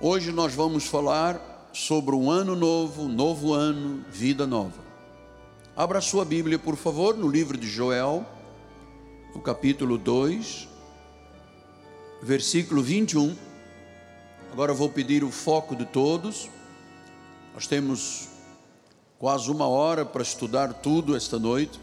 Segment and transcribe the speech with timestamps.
[0.00, 4.80] Hoje nós vamos falar sobre um ano novo, novo ano, vida nova.
[5.74, 8.24] Abra sua Bíblia, por favor, no livro de Joel,
[9.34, 10.68] no capítulo 2,
[12.22, 13.36] versículo 21.
[14.52, 16.48] Agora vou pedir o foco de todos.
[17.52, 18.28] Nós temos
[19.18, 21.80] quase uma hora para estudar tudo esta noite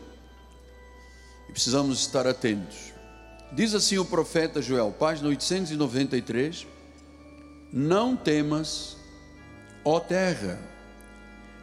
[1.49, 2.93] e precisamos estar atentos.
[3.51, 6.74] Diz assim o profeta Joel, página 893
[7.75, 8.95] não temas,
[9.83, 10.57] ó terra,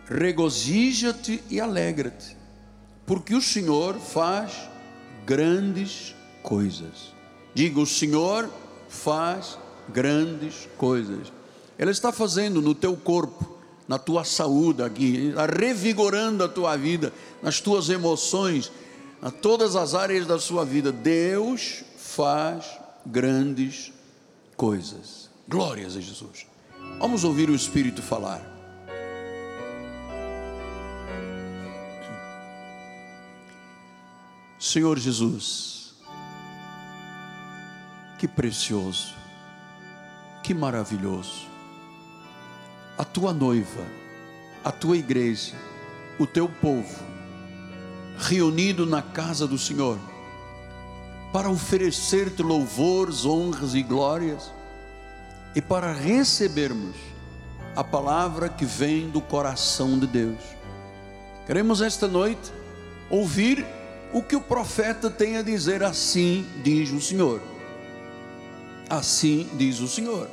[0.06, 2.36] regozija-te e alegra-te,
[3.06, 4.68] porque o Senhor faz
[5.24, 7.14] grandes coisas.
[7.54, 8.46] Diga, o Senhor
[8.90, 9.56] faz
[9.88, 11.32] grandes coisas.
[11.78, 13.58] Ele está fazendo no teu corpo,
[13.88, 17.10] na tua saúde aqui, está revigorando a tua vida,
[17.42, 18.70] nas tuas emoções,
[19.22, 20.92] a todas as áreas da sua vida.
[20.92, 22.66] Deus faz
[23.06, 23.90] grandes
[24.58, 25.21] coisas.
[25.48, 26.46] Glórias a Jesus.
[26.98, 28.40] Vamos ouvir o Espírito falar.
[34.58, 35.94] Senhor Jesus,
[38.18, 39.12] que precioso,
[40.42, 41.46] que maravilhoso.
[42.96, 43.84] A tua noiva,
[44.62, 45.56] a tua igreja,
[46.18, 47.02] o teu povo,
[48.16, 49.98] reunido na casa do Senhor,
[51.32, 54.52] para oferecer-te louvores, honras e glórias
[55.54, 56.96] e para recebermos
[57.74, 60.40] a palavra que vem do coração de Deus.
[61.46, 62.52] Queremos esta noite
[63.10, 63.64] ouvir
[64.12, 67.40] o que o profeta tem a dizer, assim diz o Senhor.
[68.88, 70.28] Assim diz o Senhor.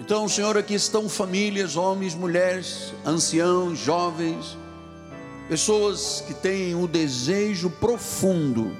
[0.00, 4.56] Então, Senhor, aqui estão famílias, homens, mulheres, anciãos, jovens,
[5.48, 8.76] pessoas que têm o desejo profundo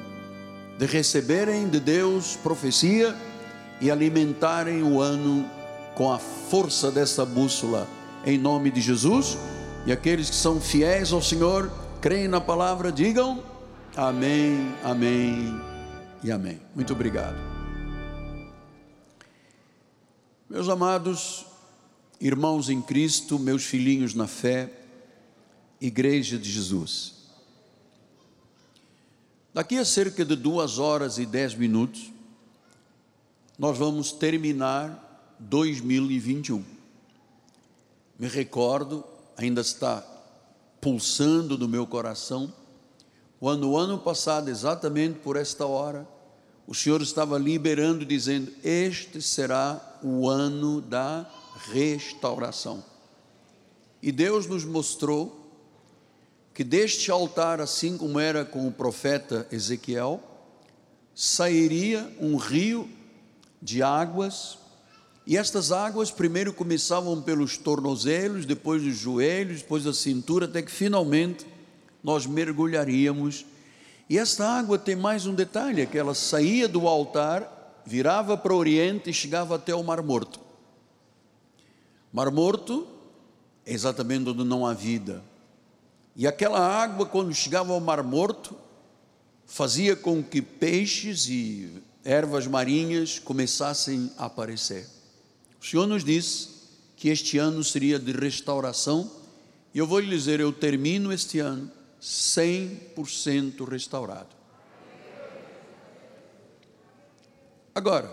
[0.78, 3.16] de receberem de Deus profecia
[3.80, 5.48] e alimentarem o ano
[5.94, 7.88] com a força dessa bússola,
[8.24, 9.36] em nome de Jesus.
[9.86, 13.42] E aqueles que são fiéis ao Senhor, creem na palavra, digam
[13.96, 15.60] amém, amém
[16.22, 16.60] e amém.
[16.74, 17.36] Muito obrigado.
[20.48, 21.46] Meus amados
[22.20, 24.72] irmãos em Cristo, meus filhinhos na fé,
[25.80, 27.14] Igreja de Jesus.
[29.54, 32.12] Daqui a cerca de duas horas e dez minutos,
[33.58, 36.64] nós vamos terminar 2021.
[38.16, 39.04] Me recordo,
[39.36, 40.04] ainda está
[40.80, 42.52] pulsando no meu coração,
[43.40, 46.06] quando o ano passado, exatamente por esta hora,
[46.66, 51.28] o Senhor estava liberando, dizendo: Este será o ano da
[51.72, 52.84] restauração.
[54.00, 55.50] E Deus nos mostrou
[56.54, 60.20] que deste altar, assim como era com o profeta Ezequiel,
[61.14, 62.88] sairia um rio
[63.60, 64.58] de águas,
[65.26, 70.70] e estas águas primeiro começavam pelos tornozelos, depois dos joelhos, depois da cintura, até que
[70.70, 71.46] finalmente
[72.02, 73.44] nós mergulharíamos.
[74.08, 78.54] E esta água tem mais um detalhe: é que ela saía do altar, virava para
[78.54, 80.40] o oriente e chegava até o Mar Morto.
[82.10, 82.86] Mar Morto
[83.66, 85.22] é exatamente onde não há vida.
[86.16, 88.56] E aquela água, quando chegava ao Mar Morto,
[89.44, 94.88] fazia com que peixes e ervas marinhas começassem a aparecer.
[95.60, 96.48] O Senhor nos disse
[96.96, 99.10] que este ano seria de restauração,
[99.74, 101.70] e eu vou lhe dizer: eu termino este ano
[102.00, 104.34] 100% restaurado.
[107.74, 108.10] Agora,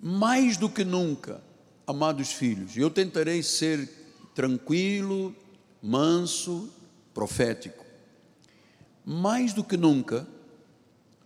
[0.00, 1.42] mais do que nunca,
[1.84, 3.90] amados filhos, eu tentarei ser
[4.32, 5.34] tranquilo,
[5.82, 6.72] manso,
[7.12, 7.84] profético.
[9.04, 10.24] Mais do que nunca,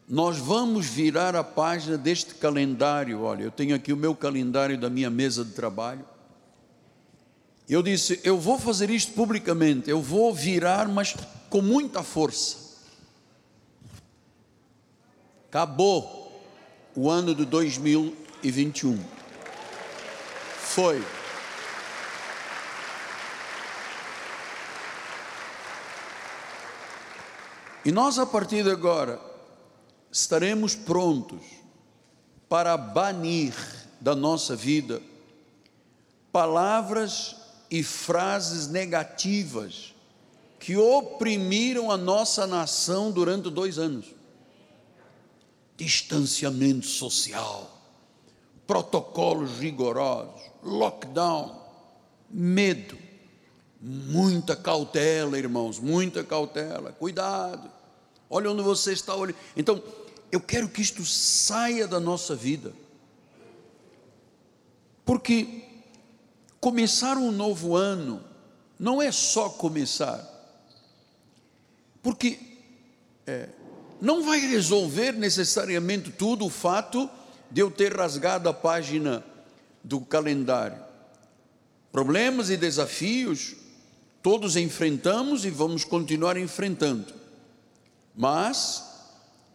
[0.09, 3.23] nós vamos virar a página deste calendário.
[3.23, 6.05] Olha, eu tenho aqui o meu calendário da minha mesa de trabalho.
[7.69, 11.17] Eu disse: eu vou fazer isto publicamente, eu vou virar, mas
[11.51, 12.67] com muita força.
[15.49, 16.41] Acabou
[16.95, 18.99] o ano de 2021.
[20.59, 21.03] Foi.
[27.85, 29.21] E nós, a partir de agora,
[30.17, 31.43] estaremos prontos
[32.49, 33.55] para banir
[34.01, 35.03] da nossa vida
[36.33, 37.37] palavras
[37.71, 39.95] e frases negativas
[40.59, 44.07] que oprimiram a nossa nação durante dois anos.
[45.77, 47.71] Distanciamento social,
[48.67, 51.61] protocolos rigorosos, lockdown,
[52.31, 52.97] medo,
[53.81, 57.71] muita cautela, irmãos, muita cautela, cuidado.
[58.31, 59.37] Olha onde você está olhando.
[59.55, 59.83] Então,
[60.31, 62.73] eu quero que isto saia da nossa vida.
[65.05, 65.65] Porque
[66.61, 68.23] começar um novo ano
[68.79, 70.25] não é só começar,
[72.03, 72.39] porque
[73.27, 73.49] é,
[74.01, 77.09] não vai resolver necessariamente tudo o fato
[77.51, 79.25] de eu ter rasgado a página
[79.83, 80.79] do calendário.
[81.93, 83.55] Problemas e desafios
[84.27, 87.15] todos enfrentamos e vamos continuar enfrentando.
[88.13, 88.86] Mas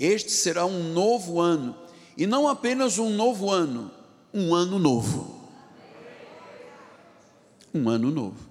[0.04, 1.76] este será um novo ano,
[2.18, 3.92] e não apenas um novo ano,
[4.34, 5.40] um ano novo.
[7.74, 8.50] Um ano novo.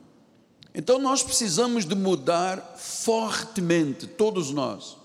[0.74, 4.96] Então nós precisamos de mudar fortemente, todos nós.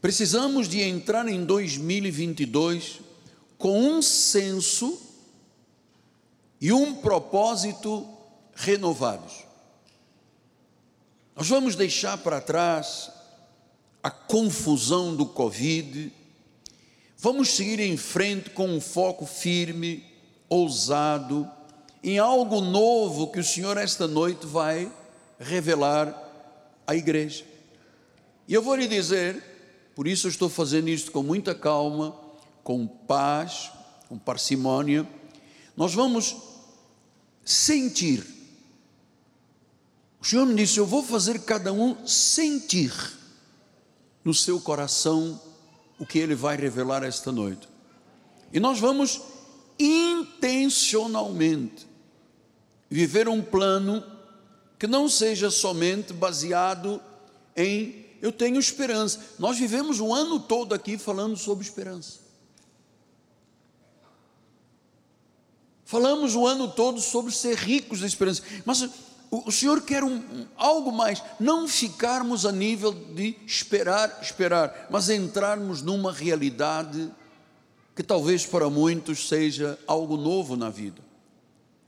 [0.00, 3.00] Precisamos de entrar em 2022
[3.56, 5.00] com um senso
[6.60, 8.06] e um propósito
[8.54, 9.44] renovados.
[11.34, 13.10] Nós vamos deixar para trás
[14.02, 16.12] a confusão do Covid,
[17.18, 20.04] vamos seguir em frente com um foco firme,
[20.48, 21.48] ousado,
[22.02, 24.90] em algo novo que o Senhor esta noite vai
[25.38, 26.16] revelar
[26.86, 27.44] à igreja.
[28.48, 29.42] E eu vou lhe dizer,
[29.94, 32.18] por isso eu estou fazendo isto com muita calma,
[32.64, 33.70] com paz,
[34.08, 35.06] com parcimônia.
[35.76, 36.36] Nós vamos
[37.44, 38.26] sentir.
[40.20, 43.19] O Senhor me disse: Eu vou fazer cada um sentir
[44.24, 45.40] no seu coração
[45.98, 47.68] o que Ele vai revelar esta noite.
[48.52, 49.20] E nós vamos
[49.78, 51.86] intencionalmente
[52.88, 54.02] viver um plano
[54.78, 57.00] que não seja somente baseado
[57.56, 59.18] em eu tenho esperança.
[59.38, 62.20] Nós vivemos o ano todo aqui falando sobre esperança.
[65.84, 68.42] Falamos o ano todo sobre ser ricos de esperança.
[68.64, 68.88] Mas
[69.30, 75.82] o, Senhor quer um, algo mais, não ficarmos a nível de esperar, esperar, mas entrarmos
[75.82, 77.08] numa realidade
[77.94, 81.00] que talvez para muitos seja algo novo na vida.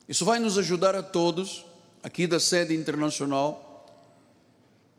[0.09, 1.65] Isso vai nos ajudar a todos,
[2.01, 3.89] aqui da sede internacional.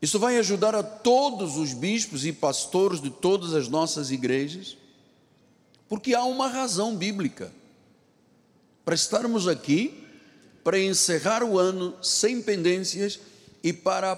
[0.02, 4.76] Isso vai ajudar a todos os bispos e pastores de todas as nossas igrejas,
[5.88, 7.50] porque há uma razão bíblica
[8.84, 10.03] para estarmos aqui
[10.64, 13.20] para encerrar o ano sem pendências
[13.62, 14.16] e para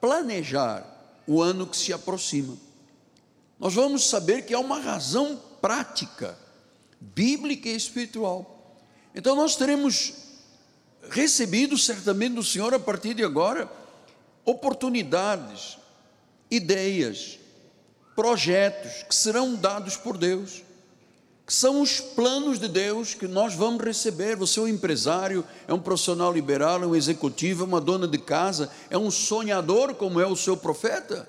[0.00, 0.86] planejar
[1.26, 2.56] o ano que se aproxima.
[3.58, 6.38] Nós vamos saber que há uma razão prática,
[7.00, 8.80] bíblica e espiritual.
[9.14, 10.14] Então nós teremos
[11.10, 13.70] recebido certamente do Senhor a partir de agora
[14.44, 15.78] oportunidades,
[16.50, 17.38] ideias,
[18.14, 20.62] projetos que serão dados por Deus
[21.52, 24.36] são os planos de Deus que nós vamos receber.
[24.36, 28.16] Você é um empresário, é um profissional liberal, é um executivo, é uma dona de
[28.16, 31.28] casa, é um sonhador como é o seu profeta?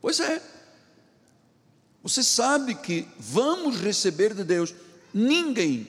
[0.00, 0.42] Pois é.
[2.02, 4.74] Você sabe que vamos receber de Deus.
[5.14, 5.86] Ninguém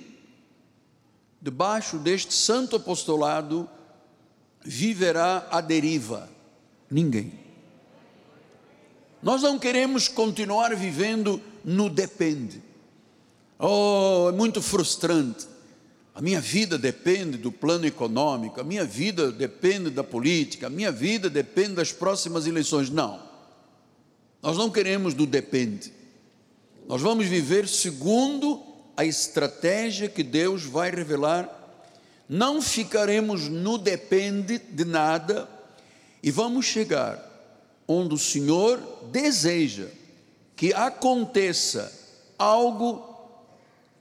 [1.41, 3.67] debaixo deste santo apostolado
[4.63, 6.29] viverá à deriva.
[6.91, 7.33] Ninguém.
[9.21, 12.66] Nós não queremos continuar vivendo no depende.
[13.59, 15.47] Oh, é muito frustrante.
[16.13, 20.91] A minha vida depende do plano econômico, a minha vida depende da política, a minha
[20.91, 22.89] vida depende das próximas eleições.
[22.89, 23.21] Não.
[24.41, 25.93] Nós não queremos do depende.
[26.87, 28.63] Nós vamos viver segundo
[28.95, 31.53] a estratégia que Deus vai revelar.
[32.27, 35.47] Não ficaremos no depende de nada
[36.23, 37.23] e vamos chegar
[37.87, 39.85] onde o Senhor deseja
[40.55, 41.91] que aconteça
[42.37, 43.06] algo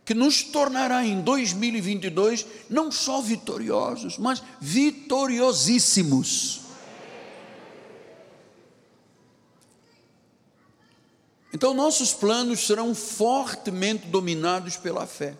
[0.06, 6.60] que nos tornará em 2022 não só vitoriosos, mas vitoriosíssimos.
[11.52, 15.36] Então, nossos planos serão fortemente dominados pela fé.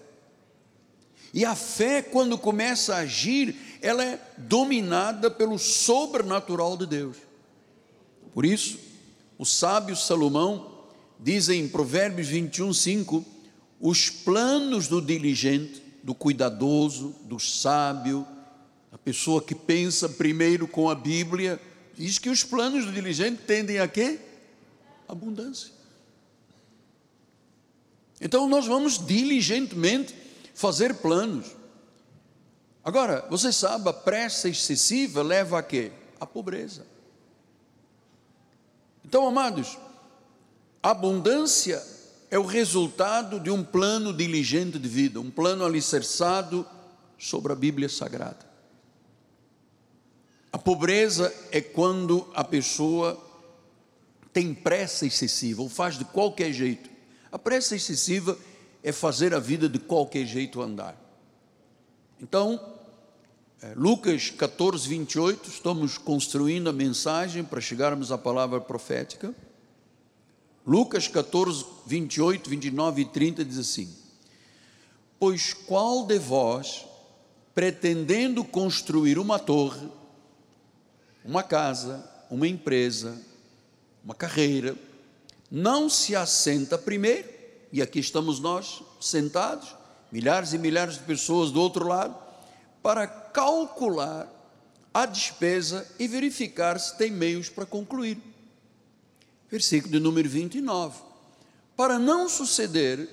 [1.33, 7.19] E a fé, quando começa a agir, ela é dominada pelo sobrenatural de Deus.
[8.35, 8.81] Por isso,
[9.39, 10.73] o sábio Salomão
[11.21, 13.36] diz em Provérbios 21, 5:
[13.81, 18.27] os planos do diligente, do cuidadoso, do sábio,
[18.93, 21.61] a pessoa que pensa primeiro com a Bíblia,
[21.95, 24.19] diz que os planos do diligente tendem a quê?
[25.09, 25.71] Abundância.
[28.21, 30.15] Então nós vamos diligentemente
[30.55, 31.55] fazer planos.
[32.83, 35.91] Agora, você sabe, a pressa excessiva leva a quê?
[36.21, 36.87] A pobreza.
[39.05, 39.77] Então, amados,
[40.83, 41.83] abundância
[42.31, 46.67] é o resultado de um plano diligente de vida, um plano alicerçado
[47.19, 48.47] sobre a Bíblia Sagrada.
[50.53, 53.23] A pobreza é quando a pessoa
[54.33, 56.91] tem pressa excessiva, ou faz de qualquer jeito.
[57.31, 58.37] A pressa excessiva
[58.83, 60.97] é fazer a vida de qualquer jeito andar.
[62.21, 62.61] Então,
[63.63, 69.35] é, Lucas 14, 28, estamos construindo a mensagem para chegarmos à palavra profética.
[70.67, 73.95] Lucas 14, 28, 29 e 30 diz assim:
[75.17, 76.85] Pois qual de vós,
[77.55, 79.89] pretendendo construir uma torre,
[81.25, 83.17] uma casa, uma empresa,
[84.05, 84.77] uma carreira,
[85.49, 87.29] não se assenta primeiro,
[87.73, 89.75] e aqui estamos nós sentados,
[90.11, 92.17] milhares e milhares de pessoas do outro lado,
[92.83, 94.33] para calcular
[94.93, 98.36] a despesa e verificar se tem meios para concluir.
[99.51, 101.01] Versículo de número 29.
[101.77, 103.09] Para não suceder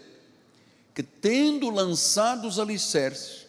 [0.94, 3.46] que, tendo lançado os alicerces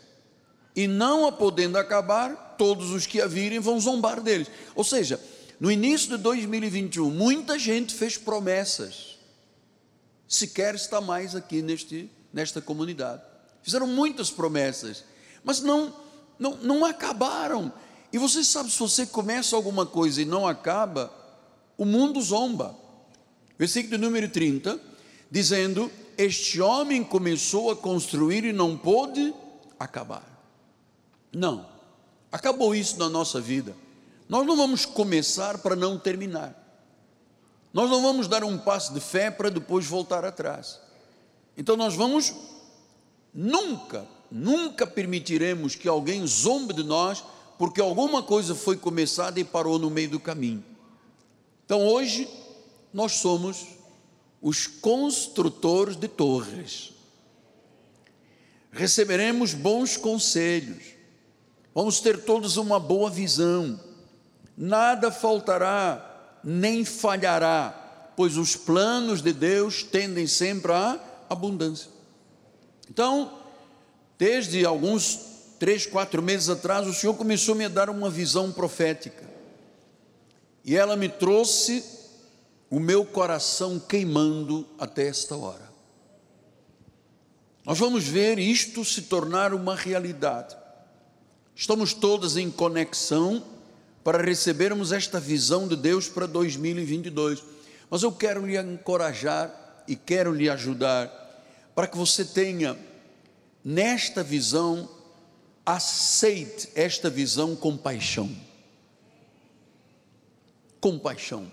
[0.74, 4.48] e não a podendo acabar, todos os que a virem vão zombar deles.
[4.74, 5.20] Ou seja,
[5.60, 9.18] no início de 2021, muita gente fez promessas,
[10.26, 13.22] sequer está mais aqui neste, nesta comunidade.
[13.62, 15.04] Fizeram muitas promessas,
[15.42, 15.94] mas não,
[16.38, 17.72] não, não acabaram.
[18.12, 21.12] E você sabe, se você começa alguma coisa e não acaba,
[21.76, 22.76] o mundo zomba.
[23.58, 24.78] Versículo número 30,
[25.30, 29.34] dizendo: Este homem começou a construir e não pôde
[29.78, 30.24] acabar.
[31.32, 31.66] Não,
[32.30, 33.76] acabou isso na nossa vida.
[34.28, 36.60] Nós não vamos começar para não terminar.
[37.72, 40.80] Nós não vamos dar um passo de fé para depois voltar atrás.
[41.56, 42.32] Então nós vamos
[43.32, 47.24] nunca, nunca permitiremos que alguém zombe de nós
[47.58, 50.64] porque alguma coisa foi começada e parou no meio do caminho.
[51.64, 52.28] Então hoje
[52.92, 53.66] nós somos
[54.40, 56.92] os construtores de torres.
[58.70, 60.84] Receberemos bons conselhos.
[61.74, 63.80] Vamos ter todos uma boa visão
[64.56, 71.90] nada faltará, nem falhará, pois os planos de Deus tendem sempre à abundância.
[72.88, 73.38] Então,
[74.18, 75.18] desde alguns
[75.58, 79.24] três, quatro meses atrás, o Senhor começou a me dar uma visão profética,
[80.64, 81.84] e ela me trouxe
[82.70, 85.70] o meu coração queimando até esta hora.
[87.64, 90.56] Nós vamos ver isto se tornar uma realidade.
[91.54, 93.42] Estamos todos em conexão
[94.02, 97.42] para recebermos esta visão de Deus para 2022.
[97.88, 101.10] Mas eu quero lhe encorajar e quero lhe ajudar
[101.74, 102.76] para que você tenha
[103.64, 104.88] nesta visão,
[105.64, 108.30] aceite esta visão com paixão.
[110.84, 111.50] Com paixão.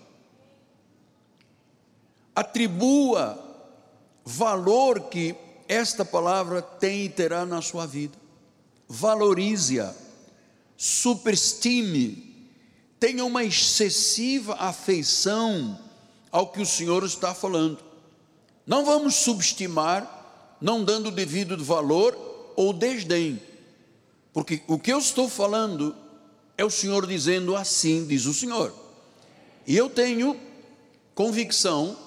[2.36, 3.42] Atribua
[4.26, 5.34] valor que
[5.70, 8.18] esta palavra tem e terá na sua vida.
[8.90, 9.96] Valorize-a,
[10.76, 12.50] superestime
[13.00, 15.80] tenha uma excessiva afeição
[16.30, 17.80] ao que o Senhor está falando.
[18.68, 23.42] Não vamos subestimar, não dando devido valor ou desdém,
[24.34, 25.96] porque o que eu estou falando
[26.58, 28.81] é o Senhor dizendo assim, diz o Senhor.
[29.65, 30.39] E eu tenho
[31.13, 31.98] convicção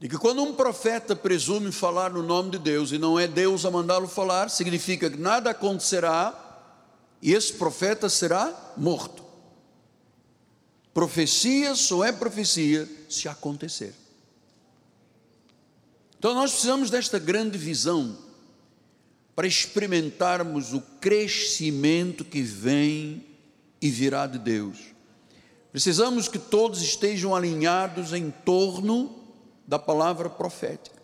[0.00, 3.64] de que quando um profeta presume falar no nome de Deus e não é Deus
[3.64, 6.40] a mandá-lo falar, significa que nada acontecerá
[7.22, 9.24] e esse profeta será morto.
[10.92, 13.94] Profecia só é profecia se acontecer.
[16.18, 18.16] Então nós precisamos desta grande visão
[19.34, 23.26] para experimentarmos o crescimento que vem
[23.80, 24.93] e virá de Deus.
[25.74, 29.12] Precisamos que todos estejam alinhados em torno
[29.66, 31.02] da palavra profética.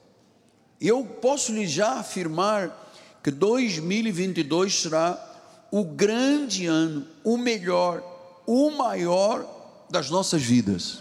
[0.80, 8.00] E eu posso lhe já afirmar que 2022 será o grande ano, o melhor,
[8.46, 9.44] o maior
[9.90, 11.00] das nossas vidas.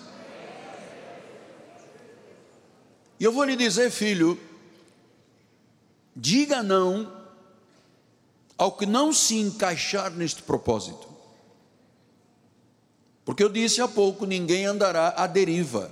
[3.20, 4.36] E eu vou lhe dizer, filho,
[6.16, 7.08] diga não
[8.58, 11.19] ao que não se encaixar neste propósito.
[13.26, 15.92] Porque eu disse há pouco: ninguém andará à deriva.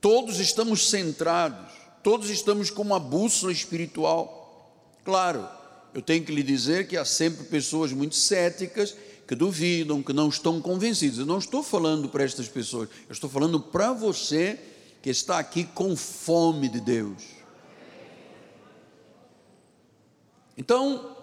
[0.00, 1.72] Todos estamos centrados,
[2.02, 4.72] todos estamos com uma bússola espiritual.
[5.04, 5.46] Claro,
[5.92, 8.96] eu tenho que lhe dizer que há sempre pessoas muito céticas
[9.26, 11.18] que duvidam, que não estão convencidos.
[11.18, 14.58] Eu não estou falando para estas pessoas, eu estou falando para você
[15.02, 17.22] que está aqui com fome de Deus.
[20.56, 21.16] Então,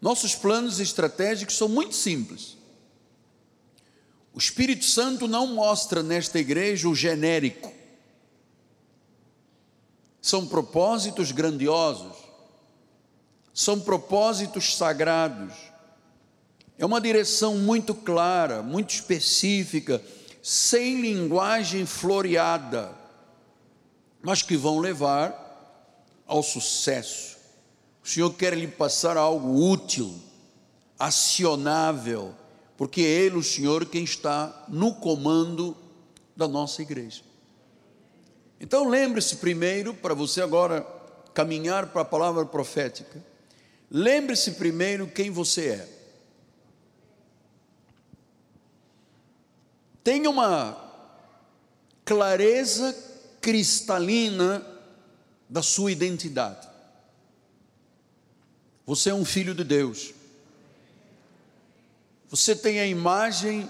[0.00, 2.56] nossos planos estratégicos são muito simples.
[4.32, 7.72] O Espírito Santo não mostra nesta igreja o genérico.
[10.22, 12.16] São propósitos grandiosos,
[13.52, 15.70] são propósitos sagrados
[16.80, 20.02] é uma direção muito clara, muito específica,
[20.42, 22.90] sem linguagem floreada,
[24.22, 25.36] mas que vão levar
[26.26, 27.36] ao sucesso.
[28.02, 30.18] O Senhor quer lhe passar algo útil,
[30.98, 32.34] acionável,
[32.80, 35.76] porque é Ele, o Senhor, quem está no comando
[36.34, 37.22] da nossa igreja.
[38.58, 40.80] Então lembre-se primeiro, para você agora
[41.34, 43.22] caminhar para a palavra profética,
[43.90, 45.88] lembre-se primeiro quem você é.
[50.02, 50.74] Tenha uma
[52.02, 52.96] clareza
[53.42, 54.66] cristalina
[55.50, 56.66] da sua identidade.
[58.86, 60.14] Você é um filho de Deus.
[62.30, 63.68] Você tem a imagem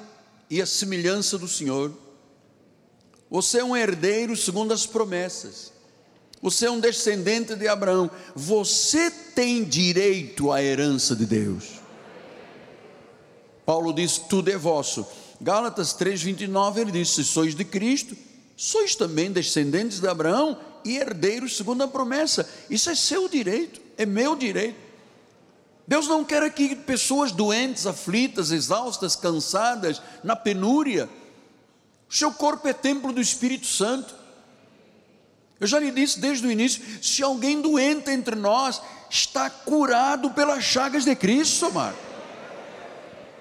[0.51, 1.93] e a semelhança do Senhor.
[3.31, 5.73] Você é um herdeiro segundo as promessas.
[6.43, 8.11] Você é um descendente de Abraão.
[8.35, 11.81] Você tem direito à herança de Deus.
[13.65, 15.07] Paulo diz: tudo é vosso.
[15.41, 18.15] Gálatas 3,29 ele diz: se sois de Cristo,
[18.57, 22.49] sois também descendentes de Abraão e herdeiros segundo a promessa.
[22.69, 24.90] Isso é seu direito, é meu direito.
[25.91, 31.11] Deus não quer aqui pessoas doentes, aflitas, exaustas, cansadas, na penúria.
[32.09, 34.15] O seu corpo é templo do Espírito Santo.
[35.59, 38.81] Eu já lhe disse desde o início: se alguém doente entre nós,
[39.11, 41.99] está curado pelas chagas de Cristo, amado.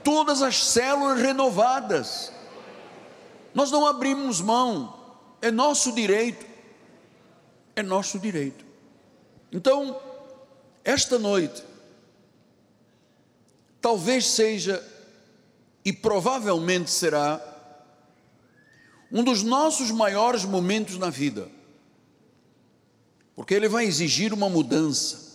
[0.03, 2.31] Todas as células renovadas.
[3.53, 4.99] Nós não abrimos mão,
[5.39, 6.47] é nosso direito.
[7.75, 8.65] É nosso direito.
[9.51, 10.01] Então,
[10.83, 11.68] esta noite,
[13.81, 14.85] talvez seja
[15.83, 17.45] e provavelmente será
[19.11, 21.49] um dos nossos maiores momentos na vida,
[23.35, 25.29] porque ele vai exigir uma mudança,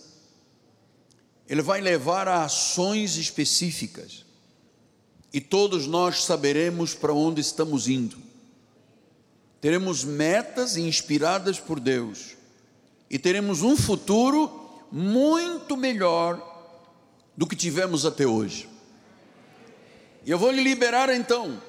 [1.47, 4.23] ele vai levar a ações específicas,
[5.33, 8.17] e todos nós saberemos para onde estamos indo.
[9.59, 12.37] Teremos metas inspiradas por Deus,
[13.09, 16.54] e teremos um futuro muito melhor
[17.35, 18.69] do que tivemos até hoje.
[20.25, 21.61] E eu vou lhe liberar então.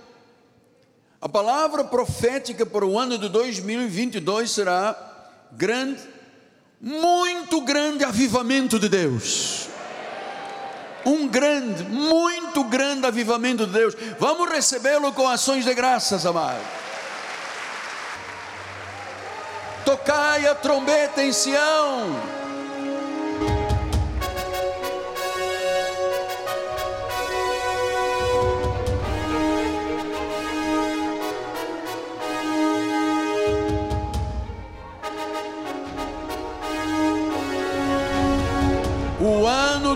[1.20, 4.96] A palavra profética para o ano de 2022 será
[5.52, 6.02] grande,
[6.80, 9.68] muito grande avivamento de Deus.
[11.04, 13.94] Um grande, muito grande avivamento de Deus.
[14.18, 16.60] Vamos recebê-lo com ações de graças, amado.
[19.84, 22.45] Tocai a trombeta em Sião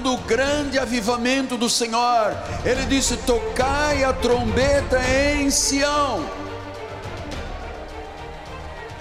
[0.01, 2.37] do grande avivamento do Senhor.
[2.65, 6.25] Ele disse: Tocai a trombeta em Sião.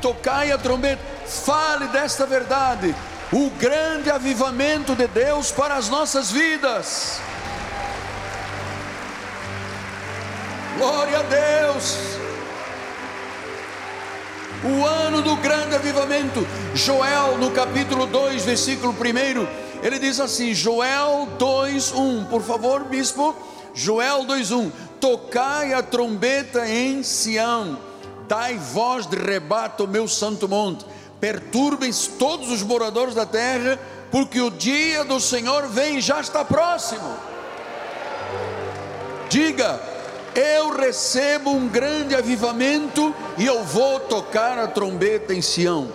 [0.02, 2.96] Tocai a trombeta, fale desta verdade.
[3.32, 7.22] O grande avivamento de Deus para as nossas vidas.
[10.78, 11.98] Glória a Deus.
[14.64, 16.46] O ano do grande avivamento.
[16.74, 23.36] Joel, no capítulo 2, versículo 1 ele diz assim, Joel 2:1, por favor, bispo.
[23.74, 24.72] Joel 2:1.
[25.00, 27.80] Tocai a trombeta em Sião,
[28.28, 30.86] dai voz de rebato ao meu santo monte.
[31.20, 33.80] Perturbem-se todos os moradores da terra,
[34.12, 37.15] porque o dia do Senhor vem, já está próximo.
[39.30, 39.80] Diga,
[40.36, 45.88] eu recebo um grande avivamento e eu vou tocar a trombeta em Sião.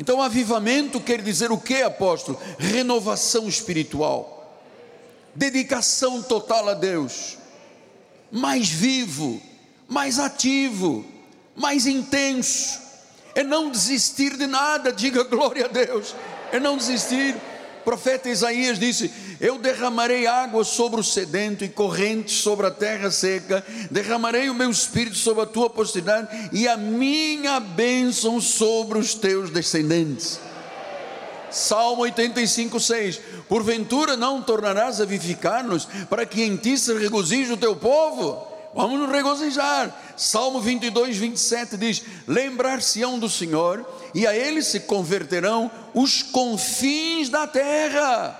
[0.00, 2.40] Então, avivamento quer dizer o que, apóstolo?
[2.58, 4.58] Renovação espiritual,
[5.34, 7.36] dedicação total a Deus,
[8.32, 9.42] mais vivo,
[9.86, 11.04] mais ativo,
[11.54, 12.80] mais intenso,
[13.34, 16.16] é não desistir de nada, diga glória a Deus,
[16.50, 17.36] é não desistir
[17.84, 23.64] profeta Isaías disse: Eu derramarei água sobre o sedento e correntes sobre a terra seca,
[23.90, 29.50] derramarei o meu espírito sobre a tua posteridade e a minha bênção sobre os teus
[29.50, 30.40] descendentes.
[31.50, 37.56] Salmo 85, 6: Porventura não tornarás a vivificar-nos, para que em ti se regozije o
[37.56, 38.49] teu povo?
[38.74, 39.94] Vamos nos regozijar.
[40.16, 47.46] Salmo 22, 27 diz: Lembrar-se-ão do Senhor, e a ele se converterão os confins da
[47.46, 48.38] terra.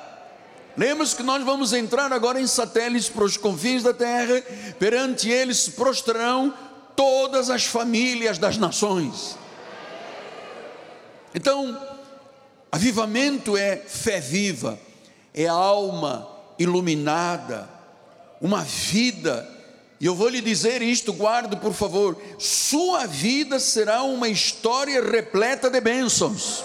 [0.76, 4.40] Lembra-se que nós vamos entrar agora em satélites para os confins da terra,
[4.78, 6.54] perante eles se prostrarão
[6.94, 9.36] todas as famílias das nações.
[11.34, 11.76] Então,
[12.70, 14.78] avivamento é fé viva,
[15.34, 17.68] é alma iluminada,
[18.40, 19.59] uma vida
[20.00, 25.68] e eu vou lhe dizer isto, guarde por favor: sua vida será uma história repleta
[25.68, 26.64] de bênçãos.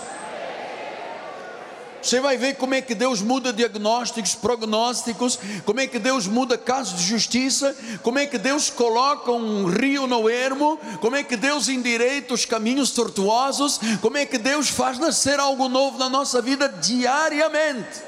[2.01, 6.55] Você vai ver como é que Deus muda diagnósticos, prognósticos, como é que Deus muda
[6.55, 11.35] casos de justiça, como é que Deus coloca um rio no ermo, como é que
[11.35, 16.43] Deus endireita os caminhos tortuosos, como é que Deus faz nascer algo novo na nossa
[16.43, 18.03] vida diariamente.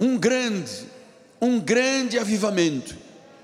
[0.00, 0.91] Um grande,
[1.42, 2.96] um grande avivamento,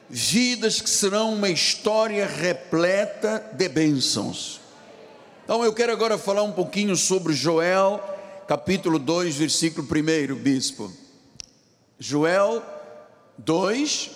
[0.08, 4.60] vidas que serão uma história repleta de bênçãos.
[5.42, 8.00] Então eu quero agora falar um pouquinho sobre Joel,
[8.46, 10.92] capítulo 2, versículo 1, bispo.
[11.98, 12.62] Joel
[13.36, 14.10] 2,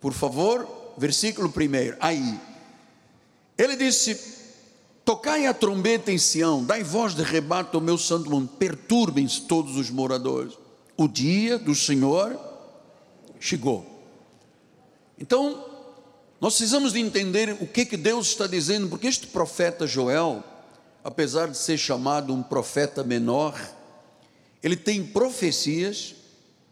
[0.00, 0.66] por favor,
[0.98, 1.96] versículo 1.
[2.00, 2.40] Aí.
[3.56, 4.18] Ele disse:
[5.04, 9.76] Tocai a trombeta em Sião, dai voz de rebato ao meu santo mundo, perturbem-se todos
[9.76, 10.54] os moradores.
[10.96, 12.45] O dia do Senhor
[13.40, 13.84] chegou.
[15.18, 15.64] Então,
[16.40, 20.44] nós precisamos de entender o que, que Deus está dizendo, porque este profeta Joel,
[21.02, 23.58] apesar de ser chamado um profeta menor,
[24.62, 26.14] ele tem profecias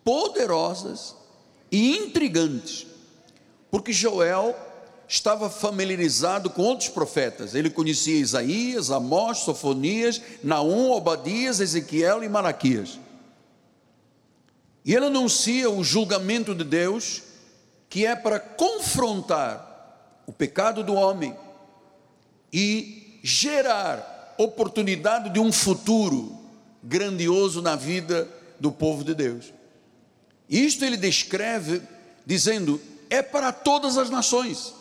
[0.05, 1.17] poderosas
[1.73, 2.87] e intrigantes,
[3.71, 4.55] porque Joel
[5.09, 12.99] estava familiarizado com outros profetas, ele conhecia Isaías, Amós, Sofonias, Naum, Obadias, Ezequiel e Malaquias.
[14.85, 17.23] E ele anuncia o julgamento de Deus
[17.89, 21.37] que é para confrontar o pecado do homem
[22.53, 26.37] e gerar oportunidade de um futuro
[26.83, 28.29] grandioso na vida
[28.61, 29.53] do povo de Deus.
[30.49, 31.81] Isto ele descreve
[32.27, 34.75] dizendo: é para todas as nações.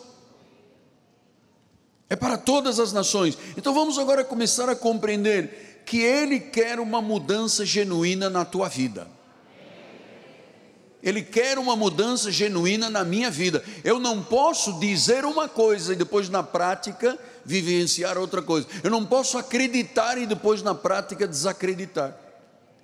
[2.10, 3.38] É para todas as nações.
[3.56, 9.13] Então vamos agora começar a compreender que ele quer uma mudança genuína na tua vida.
[11.04, 13.62] Ele quer uma mudança genuína na minha vida.
[13.84, 18.66] Eu não posso dizer uma coisa e depois na prática vivenciar outra coisa.
[18.82, 22.16] Eu não posso acreditar e depois na prática desacreditar.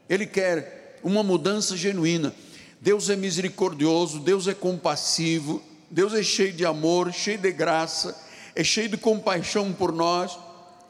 [0.07, 2.35] Ele quer uma mudança genuína.
[2.79, 8.15] Deus é misericordioso, Deus é compassivo, Deus é cheio de amor, cheio de graça,
[8.55, 10.39] é cheio de compaixão por nós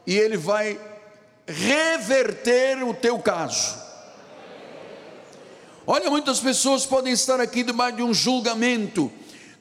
[0.05, 0.81] e ele vai
[1.47, 3.90] reverter o teu caso.
[5.87, 9.11] Olha, muitas pessoas podem estar aqui debaixo de um julgamento,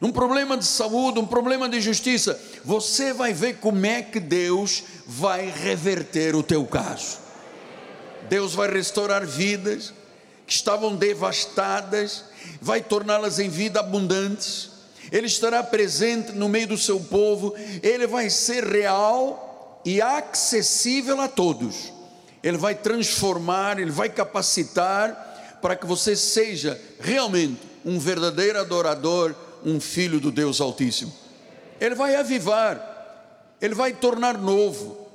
[0.01, 2.39] um problema de saúde, um problema de justiça.
[2.63, 7.17] Você vai ver como é que Deus vai reverter o teu caso.
[8.29, 9.93] Deus vai restaurar vidas
[10.45, 12.25] que estavam devastadas,
[12.61, 14.71] vai torná-las em vida abundantes.
[15.11, 21.27] Ele estará presente no meio do seu povo, ele vai ser real e acessível a
[21.27, 21.91] todos.
[22.43, 25.28] Ele vai transformar, ele vai capacitar
[25.61, 31.13] para que você seja realmente um verdadeiro adorador, um filho do Deus Altíssimo.
[31.79, 35.07] Ele vai avivar, ele vai tornar novo,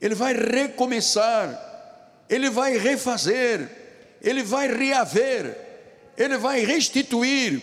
[0.00, 3.68] ele vai recomeçar, ele vai refazer,
[4.22, 5.56] ele vai reaver,
[6.16, 7.62] ele vai restituir,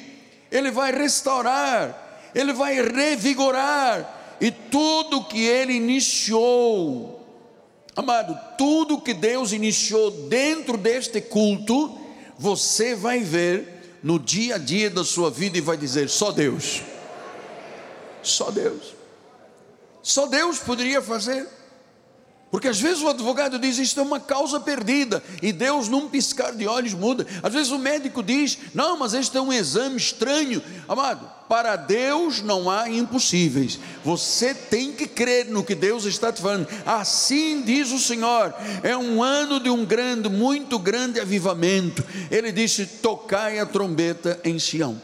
[0.52, 7.23] ele vai restaurar, ele vai revigorar, e tudo que ele iniciou,
[7.96, 11.98] Amado, tudo que Deus iniciou dentro deste culto,
[12.38, 16.82] você vai ver no dia a dia da sua vida e vai dizer: só Deus.
[18.24, 18.96] Só Deus.
[20.02, 21.48] Só Deus poderia fazer.
[22.54, 26.54] Porque às vezes o advogado diz isto é uma causa perdida e Deus num piscar
[26.54, 27.26] de olhos muda.
[27.42, 30.62] Às vezes o médico diz: "Não, mas este é um exame estranho".
[30.88, 33.80] Amado, para Deus não há impossíveis.
[34.06, 36.68] Você tem que crer no que Deus está te falando.
[36.86, 38.54] Assim diz o Senhor.
[38.84, 42.06] É um ano de um grande, muito grande avivamento.
[42.30, 45.02] Ele disse: "Tocai a trombeta em Sião".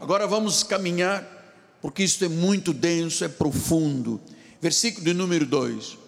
[0.00, 1.26] Agora vamos caminhar,
[1.82, 4.20] porque isto é muito denso, é profundo.
[4.60, 6.05] Versículo de número 2.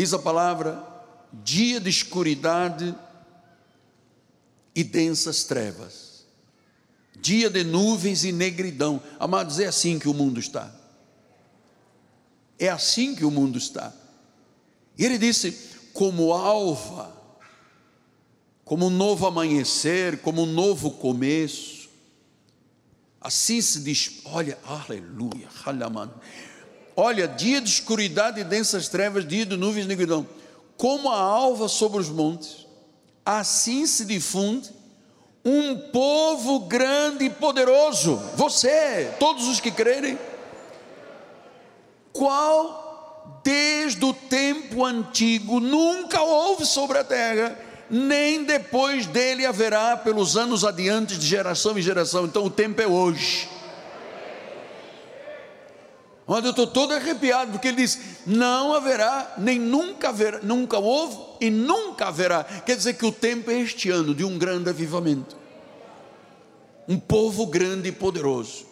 [0.00, 0.82] Diz a palavra:
[1.30, 2.94] dia de escuridade
[4.74, 6.24] e densas trevas,
[7.20, 9.02] dia de nuvens e negridão.
[9.18, 10.74] Amados, é assim que o mundo está.
[12.58, 13.92] É assim que o mundo está.
[14.96, 15.52] E ele disse:
[15.92, 17.14] como alva,
[18.64, 21.90] como um novo amanhecer, como um novo começo.
[23.20, 25.46] Assim se diz, olha, aleluia,
[27.02, 30.28] Olha, dia de escuridade e densas trevas, dia de nuvens e negridão.
[30.76, 32.66] Como a alva sobre os montes,
[33.24, 34.68] assim se difunde
[35.42, 38.20] um povo grande e poderoso.
[38.36, 40.18] Você, todos os que crerem,
[42.12, 47.58] qual desde o tempo antigo nunca houve sobre a terra,
[47.88, 52.26] nem depois dele haverá pelos anos adiantes de geração em geração.
[52.26, 53.48] Então o tempo é hoje
[56.30, 61.18] Mas eu estou todo arrepiado, porque ele diz: não haverá, nem nunca haverá, nunca houve
[61.40, 62.44] e nunca haverá.
[62.44, 65.36] Quer dizer que o tempo é este ano de um grande avivamento.
[66.88, 68.64] Um povo grande e poderoso.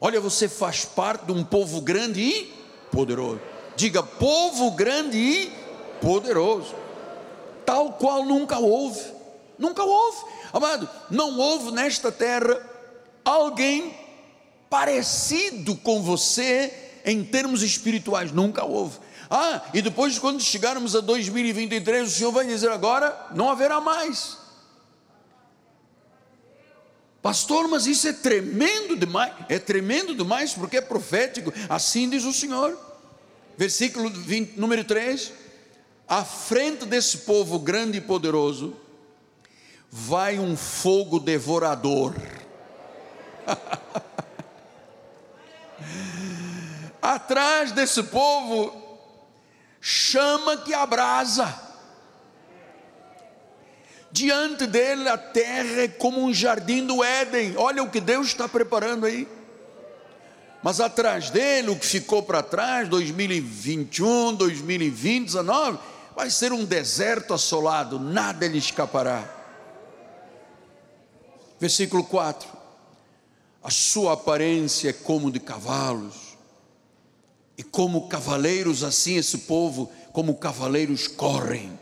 [0.00, 2.54] Olha, você faz parte de um povo grande e
[2.92, 3.40] poderoso.
[3.74, 5.52] Diga, povo grande e
[6.00, 6.72] poderoso.
[7.66, 9.02] Tal qual nunca houve.
[9.58, 10.18] Nunca houve.
[10.52, 12.64] Amado, não houve nesta terra
[13.24, 13.92] alguém
[14.70, 18.98] parecido com você em termos espirituais, nunca houve.
[19.30, 24.38] Ah, e depois, quando chegarmos a 2023, o Senhor vai dizer agora: não haverá mais.
[27.22, 29.32] Pastor, mas isso é tremendo demais.
[29.48, 31.52] É tremendo demais porque é profético.
[31.68, 32.76] Assim diz o Senhor.
[33.56, 35.32] Versículo 20, número 3.
[36.08, 38.76] À frente desse povo grande e poderoso,
[39.90, 42.14] vai um fogo devorador.
[47.02, 48.80] atrás desse povo
[49.80, 51.60] chama que abrasa.
[54.12, 57.56] Diante dele a terra é como um jardim do Éden.
[57.56, 59.26] Olha o que Deus está preparando aí.
[60.62, 65.78] Mas atrás dele, o que ficou para trás, 2021, 2020, 19,
[66.14, 69.28] vai ser um deserto assolado, nada lhe escapará.
[71.58, 72.48] Versículo 4:
[73.60, 76.31] A sua aparência é como de cavalos
[77.56, 81.78] e como cavaleiros, assim esse povo, como cavaleiros correm.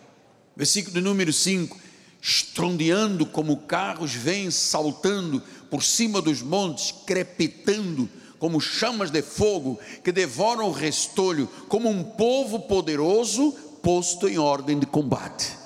[0.57, 1.79] Versículo de número 5:
[2.21, 10.11] estrondeando como carros vêm saltando por cima dos montes, crepitando como chamas de fogo que
[10.11, 13.53] devoram o restolho, como um povo poderoso
[13.83, 15.59] posto em ordem de combate.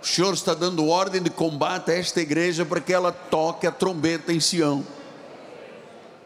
[0.00, 3.72] O Senhor está dando ordem de combate a esta igreja para que ela toque a
[3.72, 4.86] trombeta em Sião.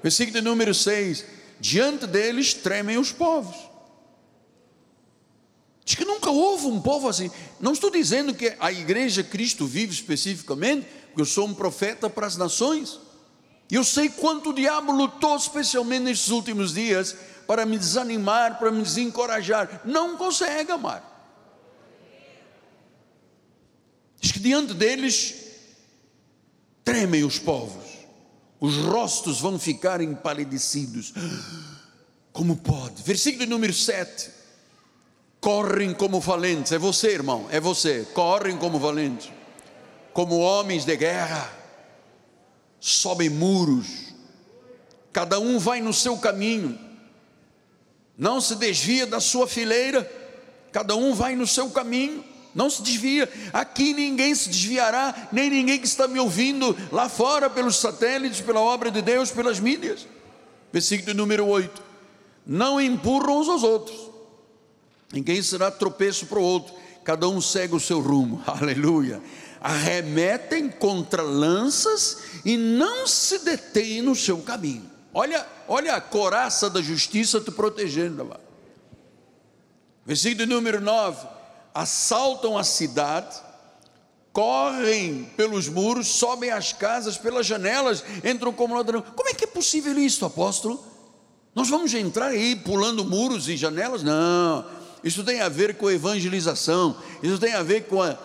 [0.03, 1.25] Versículo número 6:
[1.61, 3.55] diante deles tremem os povos.
[5.85, 7.31] Diz que nunca houve um povo assim.
[7.61, 12.27] Não estou dizendo que a igreja Cristo vive especificamente, porque eu sou um profeta para
[12.27, 12.99] as nações.
[13.70, 17.14] E eu sei quanto o diabo lutou, especialmente nesses últimos dias,
[17.46, 19.83] para me desanimar, para me desencorajar.
[19.85, 21.07] Não consegue amar.
[24.20, 25.35] Diz que diante deles
[26.85, 27.89] tremem os povos
[28.61, 31.14] os rostos vão ficar empalidecidos.
[32.33, 33.03] Como pode?
[33.03, 34.31] Versículo número 7.
[35.40, 38.07] Correm como valentes, é você, irmão, é você.
[38.12, 39.33] Correm como valentes,
[40.12, 41.51] como homens de guerra,
[42.79, 44.12] sobem muros,
[45.11, 46.79] cada um vai no seu caminho,
[48.18, 50.05] não se desvia da sua fileira,
[50.70, 52.23] cada um vai no seu caminho
[52.54, 53.30] não se desvia.
[53.52, 58.60] Aqui ninguém se desviará, nem ninguém que está me ouvindo lá fora pelos satélites, pela
[58.60, 60.06] obra de Deus, pelas mídias.
[60.72, 61.82] Versículo número 8:
[62.46, 64.10] Não empurram uns aos outros,
[65.12, 69.22] ninguém será tropeço para o outro, cada um segue o seu rumo, aleluia.
[69.60, 74.90] Arremetem contra lanças e não se detêm no seu caminho.
[75.12, 78.34] Olha, olha a coraça da justiça te protegendo.
[80.06, 81.39] Versículo número 9
[81.74, 83.37] assaltam a cidade,
[84.33, 89.02] correm pelos muros, sobem as casas pelas janelas, entram como ladrão.
[89.02, 90.85] Como é que é possível isso, apóstolo?
[91.54, 94.02] Nós vamos entrar aí pulando muros e janelas?
[94.02, 94.64] Não.
[95.02, 98.16] Isso tem a ver com a evangelização, isso tem a ver com a,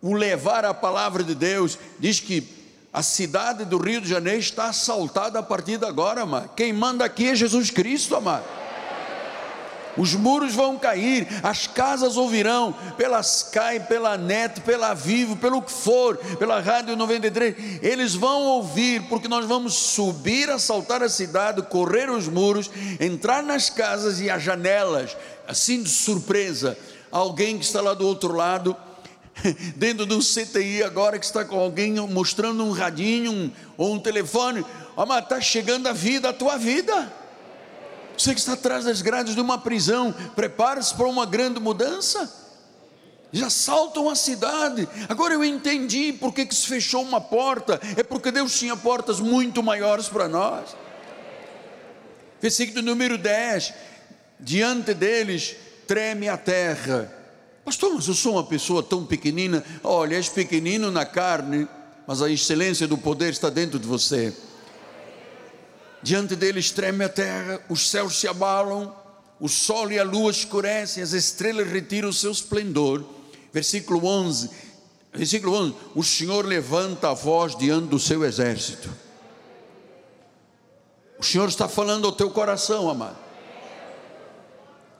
[0.00, 1.78] o levar a palavra de Deus.
[1.98, 2.46] Diz que
[2.92, 6.50] a cidade do Rio de Janeiro está assaltada a partir de agora, amado.
[6.56, 8.61] Quem manda aqui é Jesus Cristo, amado
[9.96, 15.72] os muros vão cair, as casas ouvirão, pela Sky, pela Net, pela Vivo, pelo que
[15.72, 22.10] for, pela Rádio 93, eles vão ouvir, porque nós vamos subir, assaltar a cidade, correr
[22.10, 26.76] os muros, entrar nas casas e as janelas, assim de surpresa,
[27.10, 28.76] alguém que está lá do outro lado,
[29.76, 33.98] dentro de um CTI agora que está com alguém mostrando um radinho um, ou um
[33.98, 34.64] telefone,
[34.96, 37.21] ó, mas está chegando a vida, a tua vida.
[38.22, 42.32] Você que está atrás das grades de uma prisão, prepare-se para uma grande mudança.
[43.32, 44.88] Já saltam a cidade.
[45.08, 47.80] Agora eu entendi por que, se fechou uma porta.
[47.96, 50.76] É porque Deus tinha portas muito maiores para nós.
[52.40, 53.74] Versículo número 10:
[54.38, 55.56] Diante deles
[55.88, 57.12] treme a terra.
[57.64, 59.64] Pastor, mas eu sou uma pessoa tão pequenina.
[59.82, 61.66] Olha, és pequenino na carne,
[62.06, 64.32] mas a excelência do poder está dentro de você
[66.02, 68.94] diante deles treme a terra, os céus se abalam,
[69.38, 73.04] o sol e a lua escurecem, as estrelas retiram o seu esplendor.
[73.52, 74.50] Versículo 11,
[75.12, 78.88] versículo 11: O Senhor levanta a voz diante do seu exército.
[81.18, 83.16] O Senhor está falando ao teu coração, amado.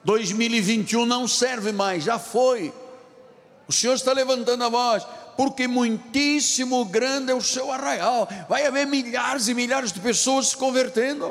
[0.04, 2.72] 2021 não serve mais, já foi.
[3.68, 8.28] O Senhor está levantando a voz, porque muitíssimo grande é o seu arraial.
[8.48, 11.30] Vai haver milhares e milhares de pessoas se convertendo.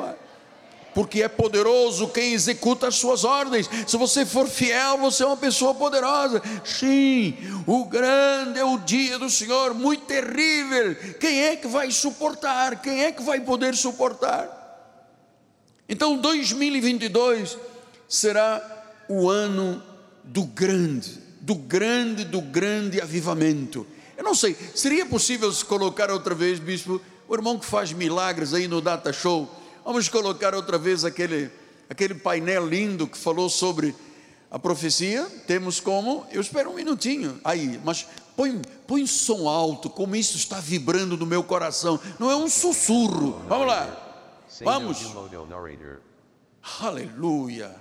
[0.94, 3.70] Porque é poderoso quem executa as suas ordens.
[3.88, 6.42] Se você for fiel, você é uma pessoa poderosa.
[6.66, 10.96] Sim, o grande é o dia do Senhor, muito terrível.
[11.20, 12.82] Quem é que vai suportar?
[12.82, 14.58] Quem é que vai poder suportar?
[15.88, 17.58] Então, 2022
[18.08, 18.62] será
[19.08, 19.82] o ano
[20.24, 23.88] do grande, do grande, do grande avivamento.
[24.22, 28.54] Eu não sei, seria possível se colocar outra vez, bispo, o irmão que faz milagres
[28.54, 29.50] aí no Data Show,
[29.84, 31.50] vamos colocar outra vez aquele,
[31.90, 33.96] aquele painel lindo que falou sobre
[34.52, 35.24] a profecia?
[35.48, 36.24] Temos como?
[36.32, 38.06] Eu espero um minutinho aí, mas
[38.38, 43.42] põe, põe som alto, como isso está vibrando no meu coração, não é um sussurro.
[43.50, 44.44] Vamos lá.
[44.62, 45.00] Vamos.
[46.80, 47.76] Aleluia.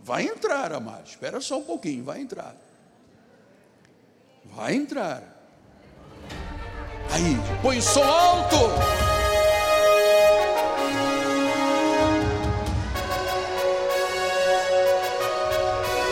[0.00, 1.06] Vai entrar, amado.
[1.06, 2.56] Espera só um pouquinho, vai entrar.
[4.56, 5.31] Vai entrar.
[7.10, 8.56] Aí, põe som alto.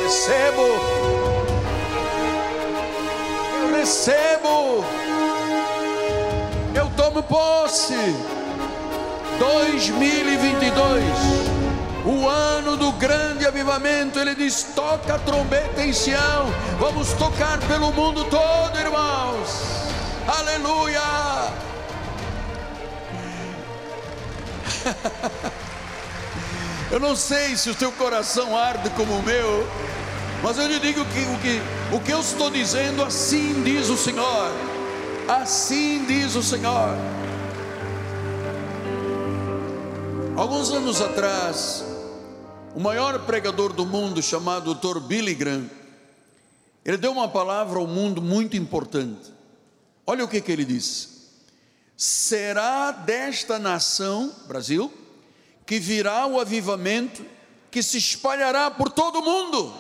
[0.03, 0.67] Recebo.
[3.63, 4.85] Eu recebo.
[6.75, 7.95] Eu tomo posse
[9.41, 11.03] 2022,
[12.05, 17.91] o ano do grande avivamento, ele diz: toca a trombeta em Sião, vamos tocar pelo
[17.91, 19.90] mundo todo, irmãos,
[20.27, 21.01] aleluia.
[26.91, 29.65] Eu não sei se o teu coração arde como o meu,
[30.43, 31.61] mas eu lhe digo que o que,
[31.95, 34.51] o que eu estou dizendo, assim diz o Senhor,
[35.29, 36.97] assim diz o Senhor.
[40.37, 41.85] Alguns anos atrás,
[42.75, 44.99] o maior pregador do mundo, chamado Dr.
[44.99, 45.71] Billy Graham,
[46.85, 49.31] ele deu uma palavra ao mundo muito importante.
[50.11, 51.07] Olha o que, que ele disse:
[51.97, 54.93] será desta nação, Brasil,
[55.65, 57.25] que virá o avivamento
[57.71, 59.73] que se espalhará por todo o mundo.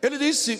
[0.00, 0.58] Ele disse,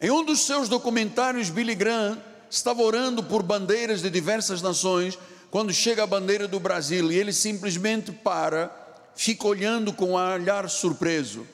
[0.00, 5.18] em um dos seus documentários, Billy Graham estava orando por bandeiras de diversas nações,
[5.50, 8.74] quando chega a bandeira do Brasil e ele simplesmente para,
[9.14, 11.46] fica olhando com um olhar surpreso.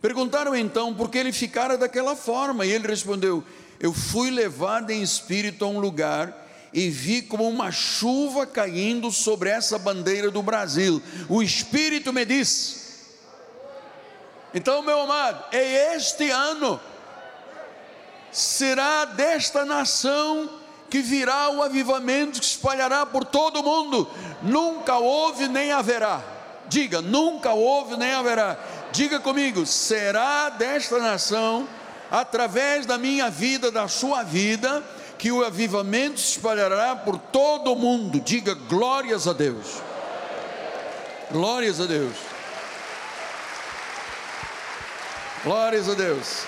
[0.00, 3.42] Perguntaram então por que ele ficara daquela forma, e ele respondeu:
[3.80, 9.50] Eu fui levado em espírito a um lugar e vi como uma chuva caindo sobre
[9.50, 11.02] essa bandeira do Brasil.
[11.28, 12.88] O Espírito me disse.
[14.54, 16.80] Então, meu amado, é este ano
[18.30, 20.50] será desta nação
[20.90, 24.10] que virá o avivamento que espalhará por todo o mundo.
[24.42, 26.22] Nunca houve nem haverá.
[26.68, 28.58] Diga, nunca houve nem haverá.
[28.98, 31.68] Diga comigo, será desta nação,
[32.10, 34.82] através da minha vida, da sua vida,
[35.16, 38.18] que o avivamento se espalhará por todo o mundo.
[38.18, 39.80] Diga glórias a Deus.
[41.30, 42.16] Glórias a Deus.
[45.44, 46.38] Glórias a Deus.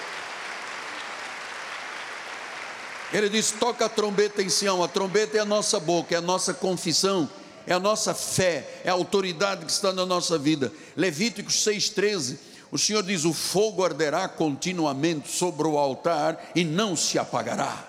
[3.13, 4.83] Ele diz: toca a trombeta em Sião.
[4.83, 7.31] A trombeta é a nossa boca, é a nossa confissão,
[7.71, 10.73] é a nossa fé, é a autoridade que está na nossa vida.
[10.97, 12.37] Levíticos 6,13.
[12.73, 17.87] O Senhor diz: o fogo arderá continuamente sobre o altar e não se apagará.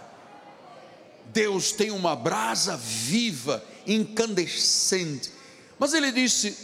[1.34, 5.32] Deus tem uma brasa viva, incandescente.
[5.80, 6.56] Mas ele disse: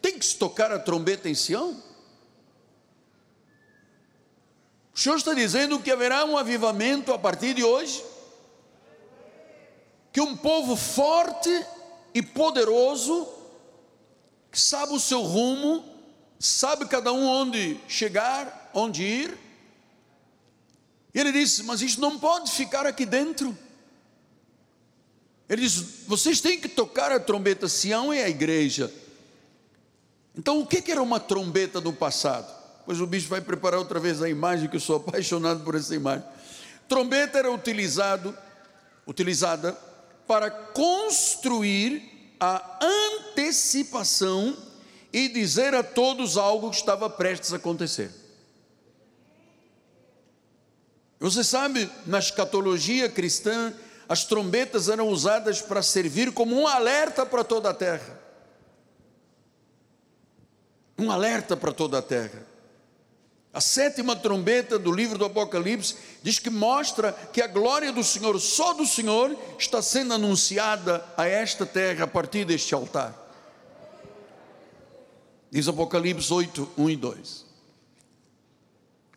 [0.00, 1.82] tem que se tocar a trombeta em Sião?
[4.94, 8.00] O Senhor está dizendo que haverá um avivamento a partir de hoje,
[10.12, 11.50] que um povo forte
[12.14, 13.28] e poderoso,
[14.50, 15.84] que sabe o seu rumo,
[16.38, 19.38] sabe cada um onde chegar, onde ir.
[21.12, 23.56] E ele disse: Mas isso não pode ficar aqui dentro.
[25.48, 27.68] Ele diz: Vocês têm que tocar a trombeta.
[27.68, 28.92] Sião é a igreja.
[30.36, 32.52] Então, o que era uma trombeta no passado?
[32.84, 35.94] Pois o bicho vai preparar outra vez a imagem, que eu sou apaixonado por essa
[35.94, 36.24] imagem.
[36.88, 38.36] Trombeta era utilizado,
[39.06, 39.76] utilizada
[40.26, 44.56] para construir a antecipação
[45.12, 48.10] e dizer a todos algo que estava prestes a acontecer.
[51.20, 53.72] Você sabe, na escatologia cristã,
[54.08, 58.20] as trombetas eram usadas para servir como um alerta para toda a terra.
[60.98, 62.53] Um alerta para toda a terra.
[63.54, 68.36] A sétima trombeta do livro do Apocalipse diz que mostra que a glória do Senhor,
[68.40, 73.16] só do Senhor, está sendo anunciada a esta terra a partir deste altar.
[75.52, 77.46] Diz Apocalipse 8, 1 e 2.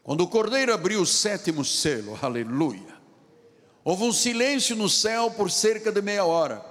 [0.04, 2.96] Quando o cordeiro abriu o sétimo selo, aleluia,
[3.84, 6.64] houve um silêncio no céu por cerca de meia hora.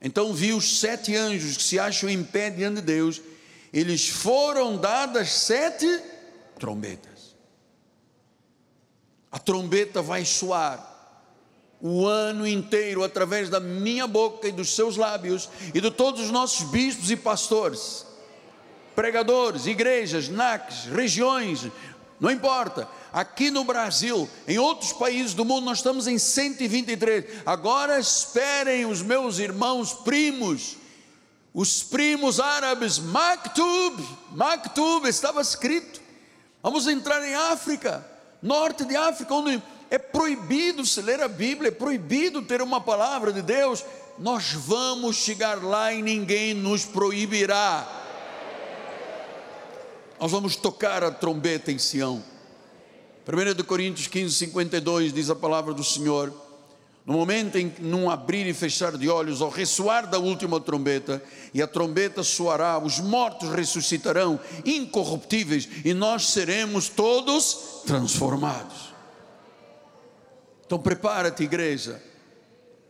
[0.00, 3.22] Então vi os sete anjos que se acham em pé diante de Deus,
[3.72, 5.86] eles foram dadas sete
[6.62, 7.34] trombetas.
[9.32, 10.90] A trombeta vai soar
[11.80, 16.30] o ano inteiro através da minha boca e dos seus lábios e de todos os
[16.30, 18.06] nossos bispos e pastores,
[18.94, 21.66] pregadores, igrejas, NACs, regiões,
[22.20, 22.86] não importa.
[23.12, 27.42] Aqui no Brasil, em outros países do mundo, nós estamos em 123.
[27.44, 30.76] Agora esperem os meus irmãos primos,
[31.52, 34.00] os primos árabes, Maktub,
[34.30, 36.01] Maktub, estava escrito.
[36.62, 38.04] Vamos entrar em África,
[38.40, 43.32] norte de África, onde é proibido se ler a Bíblia, é proibido ter uma palavra
[43.32, 43.84] de Deus.
[44.18, 48.00] Nós vamos chegar lá e ninguém nos proibirá
[50.22, 52.22] nós vamos tocar a trombeta em Sião.
[53.26, 56.32] 1 Coríntios 15, 52 diz a palavra do Senhor:
[57.04, 61.22] no momento em que num abrir e fechar de olhos, ao ressoar da última trombeta,
[61.52, 68.92] e a trombeta soará, os mortos ressuscitarão, incorruptíveis, e nós seremos todos transformados.
[70.64, 72.00] Então prepara-te, igreja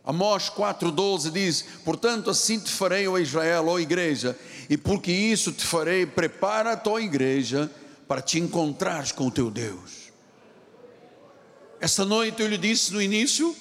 [0.03, 4.37] Amós 4,12 diz: Portanto, assim te farei, ó Israel, ó igreja,
[4.69, 7.71] e porque isso te farei, prepara-te, ó igreja,
[8.07, 10.11] para te encontrares com o teu Deus.
[11.79, 13.55] Esta noite eu lhe disse no início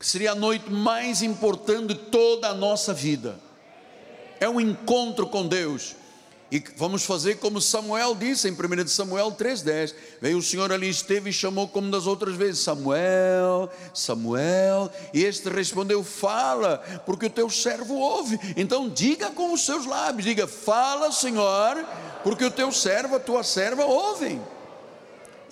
[0.00, 3.38] que seria a noite mais importante de toda a nossa vida.
[4.40, 5.94] É um encontro com Deus.
[6.50, 9.94] E vamos fazer como Samuel disse em 1 Samuel 3,10.
[10.18, 14.90] Veio o Senhor ali, esteve e chamou como das outras vezes: Samuel, Samuel.
[15.12, 18.40] E este respondeu: Fala, porque o teu servo ouve.
[18.56, 21.84] Então diga com os seus lábios: Diga, Fala, Senhor,
[22.24, 24.40] porque o teu servo, a tua serva ouvem.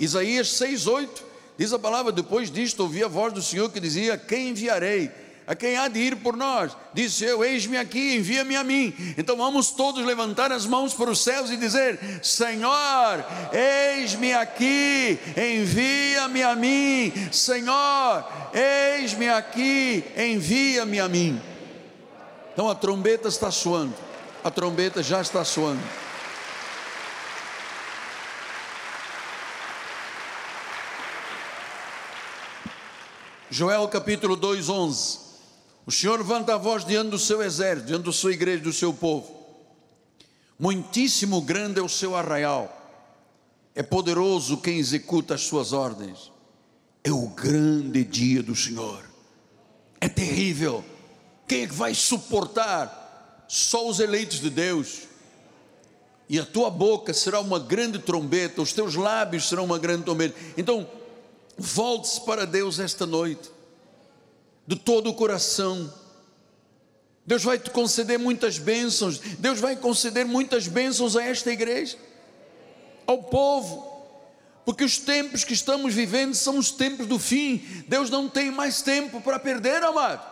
[0.01, 1.28] Isaías 6,8
[1.59, 5.11] diz a palavra: Depois disto ouvi a voz do Senhor que dizia: Quem enviarei?
[5.49, 6.77] a quem há de ir por nós.
[6.93, 8.95] Disse eu: Eis-me aqui, envia-me a mim.
[9.17, 16.43] Então vamos todos levantar as mãos para os céus e dizer: Senhor, eis-me aqui, envia-me
[16.43, 17.11] a mim.
[17.33, 21.41] Senhor, eis-me aqui, envia-me a mim.
[22.53, 23.95] Então a trombeta está soando,
[24.45, 25.81] a trombeta já está soando.
[33.51, 35.19] Joel capítulo 2, 11.
[35.87, 38.93] O Senhor levanta a voz diante do seu exército, diante da sua igreja, do seu
[38.93, 39.39] povo.
[40.59, 42.75] Muitíssimo grande é o seu arraial,
[43.75, 46.31] é poderoso quem executa as suas ordens.
[47.03, 49.03] É o grande dia do Senhor,
[50.01, 50.85] é terrível.
[51.47, 53.47] Quem é que vai suportar?
[53.49, 55.05] Só os eleitos de Deus.
[56.29, 60.39] E a tua boca será uma grande trombeta, os teus lábios serão uma grande trombeta.
[60.59, 60.87] Então,
[61.59, 63.51] volte-se para Deus esta noite
[64.67, 65.93] de todo o coração.
[67.27, 71.99] Deus vai te conceder muitas bênçãos, Deus vai conceder muitas bênçãos a esta igreja,
[73.07, 73.87] ao povo,
[74.65, 78.81] porque os tempos que estamos vivendo são os tempos do fim, Deus não tem mais
[78.81, 80.27] tempo para perder, amado.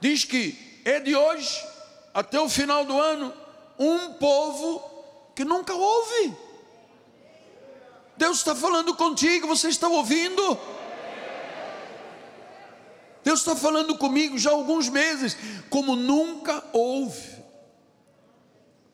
[0.00, 1.64] Diz que é de hoje
[2.12, 3.32] até o final do ano
[3.78, 4.82] um povo
[5.34, 6.34] que nunca ouve.
[8.16, 10.58] Deus está falando contigo, você está ouvindo?
[13.22, 15.36] Deus está falando comigo já há alguns meses,
[15.68, 17.36] como nunca houve.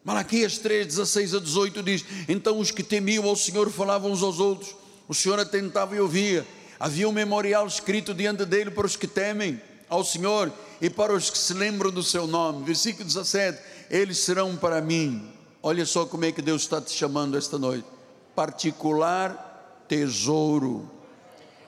[0.03, 4.41] Malaquias 3, 16 a 18 diz: Então os que temiam ao Senhor falavam uns aos
[4.41, 4.75] outros,
[5.07, 6.47] o Senhor atentava e ouvia.
[6.81, 10.51] Havia um memorial escrito diante dele para os que temem ao Senhor
[10.81, 12.65] e para os que se lembram do seu nome.
[12.65, 13.59] Versículo 17:
[13.91, 15.31] Eles serão para mim.
[15.63, 17.87] Olha só como é que Deus está te chamando esta noite.
[18.35, 20.91] Particular tesouro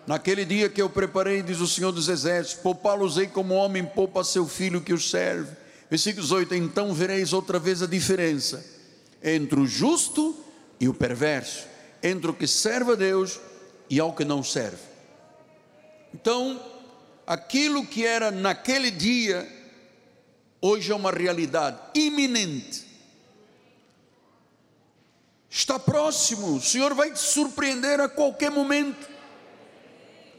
[0.07, 4.47] Naquele dia que eu preparei, diz o Senhor dos Exércitos, poupá-los-ei como homem poupa seu
[4.47, 5.57] filho que o serve.
[5.89, 8.65] Versículo 18: Então vereis outra vez a diferença
[9.23, 10.37] entre o justo
[10.79, 11.67] e o perverso,
[12.03, 13.41] entre o que serve a Deus
[13.89, 14.77] e ao que não serve.
[16.13, 16.61] Então,
[17.27, 19.49] aquilo que era naquele dia,
[20.61, 22.84] hoje é uma realidade iminente.
[25.57, 29.09] Está próximo, o Senhor vai te surpreender a qualquer momento.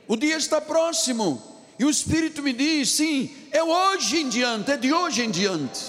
[0.09, 1.41] O dia está próximo.
[1.79, 5.81] E o Espírito me diz: sim, é hoje em diante, é de hoje em diante.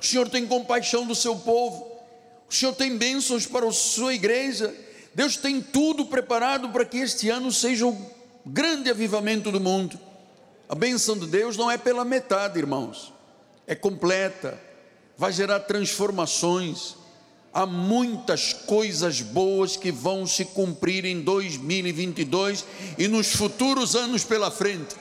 [0.00, 1.90] O Senhor tem compaixão do seu povo,
[2.48, 4.72] o Senhor tem bênçãos para a sua igreja.
[5.12, 8.10] Deus tem tudo preparado para que este ano seja o
[8.44, 9.98] grande avivamento do mundo.
[10.68, 13.12] A bênção de Deus não é pela metade, irmãos,
[13.66, 14.62] é completa.
[15.18, 17.04] vai gerar transformações.
[17.56, 22.66] Há muitas coisas boas que vão se cumprir em 2022
[22.98, 24.94] e nos futuros anos pela frente.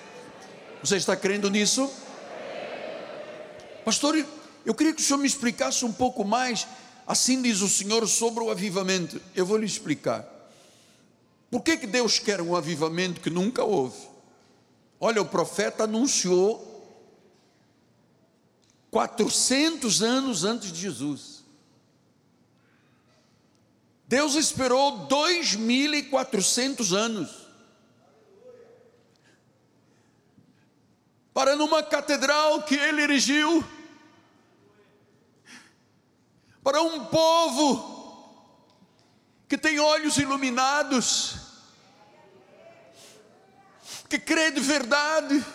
[0.82, 1.92] Você está crendo nisso?
[3.84, 4.26] Pastor,
[4.66, 6.66] eu queria que o senhor me explicasse um pouco mais,
[7.06, 9.22] assim diz o Senhor, sobre o avivamento.
[9.36, 10.26] Eu vou lhe explicar.
[11.52, 13.98] Por que, que Deus quer um avivamento que nunca houve?
[14.98, 16.72] Olha, o profeta anunciou
[18.92, 21.35] 400 anos antes de Jesus.
[24.08, 27.46] Deus esperou 2.400 anos
[31.36, 33.62] para numa catedral que ele erigiu,
[36.64, 37.94] para um povo
[39.46, 41.36] que tem olhos iluminados,
[44.08, 45.46] que crê de verdade,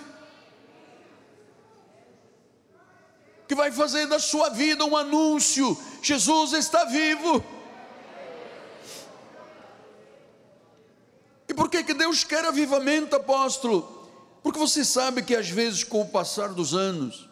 [3.48, 7.42] que vai fazer da sua vida um anúncio: Jesus está vivo.
[11.60, 13.82] Por que, que Deus quer avivamento, apóstolo?
[14.42, 17.28] Porque você sabe que às vezes, com o passar dos anos,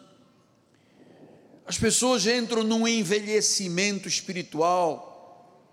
[1.65, 5.65] as pessoas entram num envelhecimento espiritual.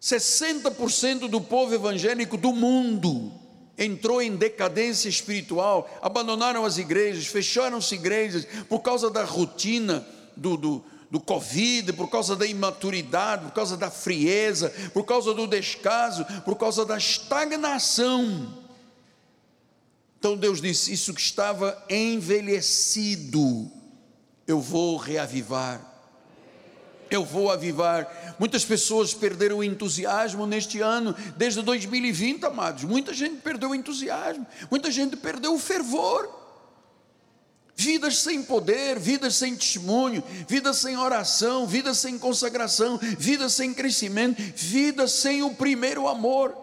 [0.00, 3.30] 60% do povo evangélico do mundo
[3.76, 10.84] entrou em decadência espiritual, abandonaram as igrejas, fecharam-se igrejas por causa da rotina do, do,
[11.14, 16.56] do Covid, por causa da imaturidade, por causa da frieza, por causa do descaso, por
[16.56, 18.52] causa da estagnação.
[20.18, 23.70] Então Deus disse: Isso que estava envelhecido
[24.44, 25.80] eu vou reavivar.
[27.08, 28.34] Eu vou avivar.
[28.36, 32.82] Muitas pessoas perderam o entusiasmo neste ano, desde 2020, amados.
[32.82, 36.43] Muita gente perdeu o entusiasmo, muita gente perdeu o fervor.
[37.76, 44.40] Vidas sem poder, vidas sem testemunho, vidas sem oração, vidas sem consagração, vidas sem crescimento,
[44.54, 46.56] vidas sem o primeiro amor.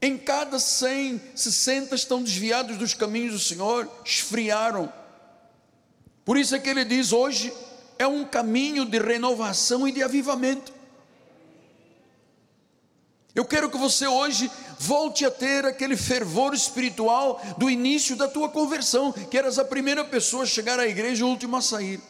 [0.00, 4.90] Em cada 100, 60 estão desviados dos caminhos do Senhor, esfriaram.
[6.24, 7.52] Por isso é que ele diz: hoje
[7.98, 10.79] é um caminho de renovação e de avivamento.
[13.34, 18.48] Eu quero que você hoje volte a ter aquele fervor espiritual do início da tua
[18.48, 22.00] conversão, que eras a primeira pessoa a chegar à igreja e a última a sair.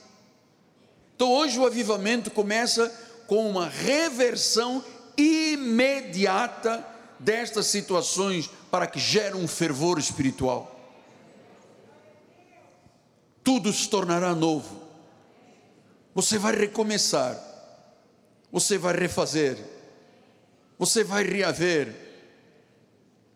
[1.15, 2.89] Então hoje o avivamento começa
[3.27, 4.83] com uma reversão
[5.17, 6.87] imediata
[7.19, 10.81] destas situações para que gere um fervor espiritual
[13.51, 14.81] tudo se tornará novo.
[16.15, 17.37] Você vai recomeçar,
[18.53, 19.59] você vai refazer,
[20.81, 21.95] você vai reaver.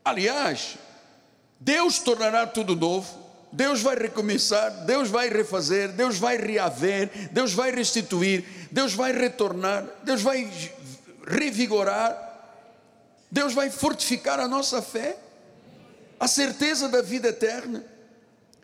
[0.02, 0.78] Aliás,
[1.60, 3.22] Deus tornará tudo novo.
[3.52, 9.86] Deus vai recomeçar, Deus vai refazer, Deus vai reaver, Deus vai restituir, Deus vai retornar,
[10.02, 10.50] Deus vai
[11.24, 12.18] revigorar,
[13.30, 15.16] Deus vai fortificar a nossa fé,
[16.18, 17.84] a certeza da vida eterna.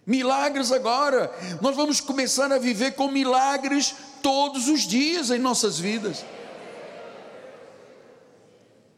[0.05, 1.31] Milagres agora.
[1.61, 6.25] Nós vamos começar a viver com milagres todos os dias em nossas vidas.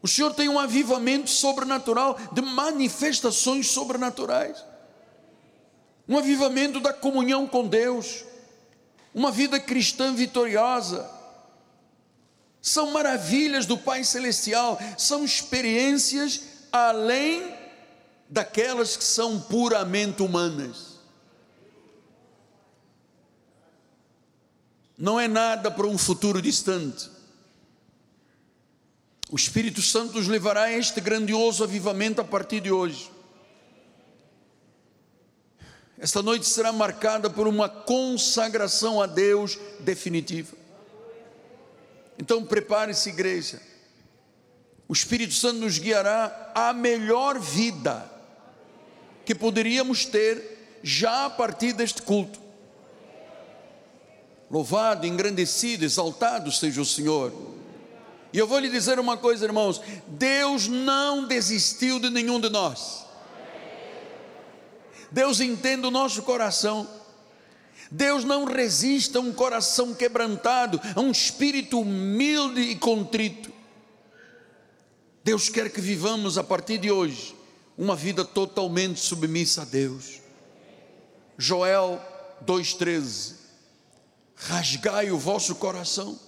[0.03, 4.63] O Senhor tem um avivamento sobrenatural de manifestações sobrenaturais.
[6.07, 8.23] Um avivamento da comunhão com Deus.
[9.15, 11.09] Uma vida cristã vitoriosa.
[12.61, 16.41] São maravilhas do Pai Celestial, são experiências
[16.71, 17.53] além
[18.29, 20.93] daquelas que são puramente humanas.
[25.03, 27.09] não é nada para um futuro distante.
[29.33, 33.09] O Espírito Santo nos levará a este grandioso avivamento a partir de hoje.
[35.97, 40.55] Esta noite será marcada por uma consagração a Deus definitiva.
[42.19, 43.59] Então prepare-se, igreja.
[44.87, 48.07] O Espírito Santo nos guiará à melhor vida
[49.25, 52.39] que poderíamos ter já a partir deste culto.
[54.51, 57.52] Louvado, engrandecido, exaltado seja o Senhor.
[58.33, 63.05] E eu vou lhe dizer uma coisa, irmãos: Deus não desistiu de nenhum de nós.
[65.11, 66.89] Deus entende o nosso coração.
[67.91, 73.53] Deus não resiste a um coração quebrantado, a um espírito humilde e contrito.
[75.23, 77.35] Deus quer que vivamos a partir de hoje
[77.77, 80.19] uma vida totalmente submissa a Deus.
[81.37, 82.01] Joel
[82.43, 83.35] 2,13
[84.35, 86.19] rasgai o vosso coração.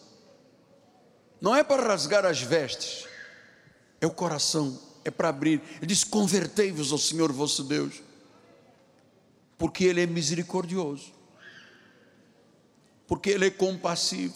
[1.40, 3.06] Não é para rasgar as vestes,
[4.02, 5.62] é o coração, é para abrir.
[5.78, 8.02] Ele diz: convertei-vos ao Senhor vosso Deus,
[9.58, 11.14] porque Ele é misericordioso.
[13.08, 14.36] porque Ele é compassivo,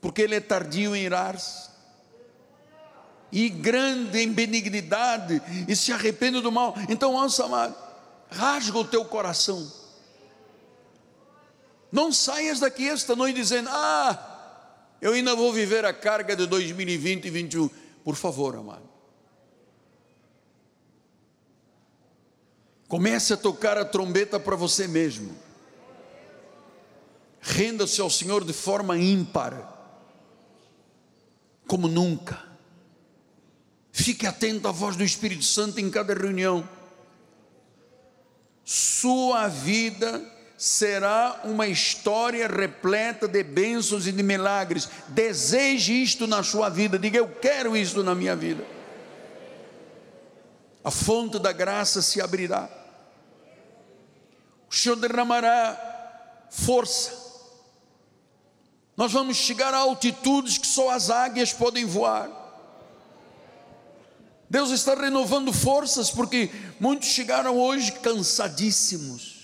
[0.00, 1.68] porque Ele é tardio em irar-se,
[3.30, 6.74] e grande em benignidade, e se arrepende do mal.
[6.88, 7.74] Então, ouça, amado,
[8.30, 9.70] rasga o teu coração.
[11.90, 14.35] Não saias daqui esta noite dizendo: Ah,
[15.00, 17.68] eu ainda vou viver a carga de 2020 e 2021.
[18.02, 18.88] Por favor, amado.
[22.88, 25.36] Comece a tocar a trombeta para você mesmo.
[27.40, 29.74] Renda-se ao Senhor de forma ímpar,
[31.66, 32.44] como nunca.
[33.92, 36.68] Fique atento à voz do Espírito Santo em cada reunião.
[38.64, 44.88] Sua vida será uma história repleta de bênçãos e de milagres.
[45.08, 46.98] Deseje isto na sua vida.
[46.98, 48.76] Diga, eu quero isto na minha vida
[50.86, 52.70] a fonte da graça se abrirá,
[54.70, 57.10] o Senhor derramará força,
[58.96, 62.30] nós vamos chegar a altitudes que só as águias podem voar.
[64.48, 69.35] Deus está renovando forças, porque muitos chegaram hoje cansadíssimos,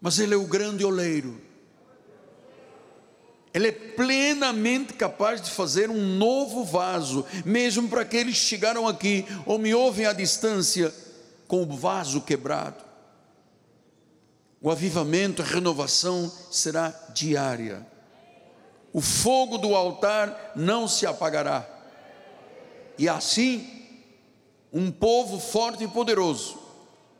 [0.00, 1.48] mas Ele é o grande oleiro,
[3.52, 9.26] ele é plenamente capaz de fazer um novo vaso, mesmo para aqueles que chegaram aqui
[9.46, 10.94] ou me ouvem à distância
[11.46, 12.84] com o vaso quebrado.
[14.60, 17.86] O avivamento, a renovação será diária.
[18.92, 21.66] O fogo do altar não se apagará.
[22.98, 23.68] E assim,
[24.72, 26.58] um povo forte e poderoso,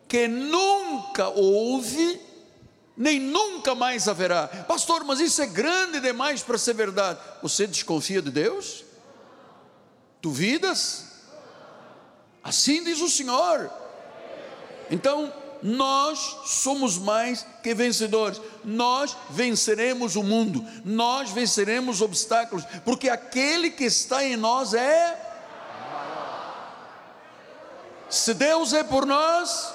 [0.07, 2.21] que nunca houve
[2.99, 4.49] nem nunca mais haverá.
[4.49, 7.21] Pastor, mas isso é grande demais para ser verdade.
[7.41, 8.85] Você desconfia de Deus?
[10.21, 11.05] Duvidas?
[12.43, 13.71] Assim diz o Senhor.
[14.91, 15.33] Então,
[15.63, 18.41] nós somos mais que vencedores.
[18.65, 20.67] Nós venceremos o mundo.
[20.85, 25.27] Nós venceremos obstáculos, porque aquele que está em nós é
[28.09, 29.71] Se Deus é por nós,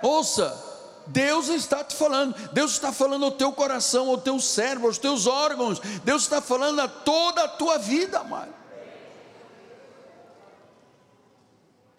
[0.00, 0.69] ouça,
[1.10, 5.26] Deus está te falando, Deus está falando ao teu coração, ao teu cérebro, aos teus
[5.26, 8.54] órgãos, Deus está falando a toda a tua vida, amado.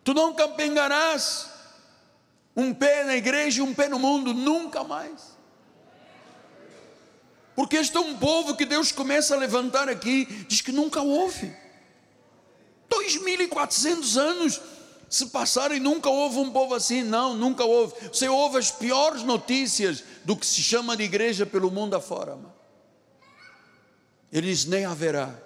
[0.04, 1.50] Tu não campengarás
[2.56, 5.38] um pé na igreja e um pé no mundo, nunca mais.
[7.56, 11.54] Porque este é um povo que Deus começa a levantar aqui, diz que nunca houve.
[12.90, 14.62] 2.400 anos
[15.12, 17.94] se passaram e nunca houve um povo assim, não, nunca houve.
[18.08, 22.40] Você ouve as piores notícias do que se chama de igreja pelo mundo afora.
[24.32, 25.38] Eles nem haverá.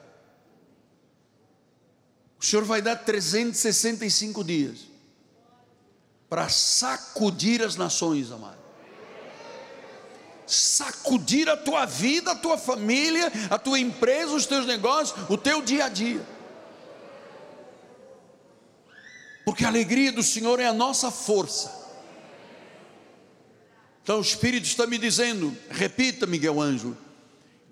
[2.39, 4.81] O Senhor vai dar 365 dias
[6.29, 8.63] para sacudir as nações, amado.
[10.45, 15.63] Sacudir a tua vida, a tua família, a tua empresa, os teus negócios, o teu
[15.63, 16.34] dia a dia
[19.55, 21.71] porque a alegria do Senhor é a nossa força.
[24.03, 26.97] Então o Espírito está me dizendo, repita, Miguel Anjo,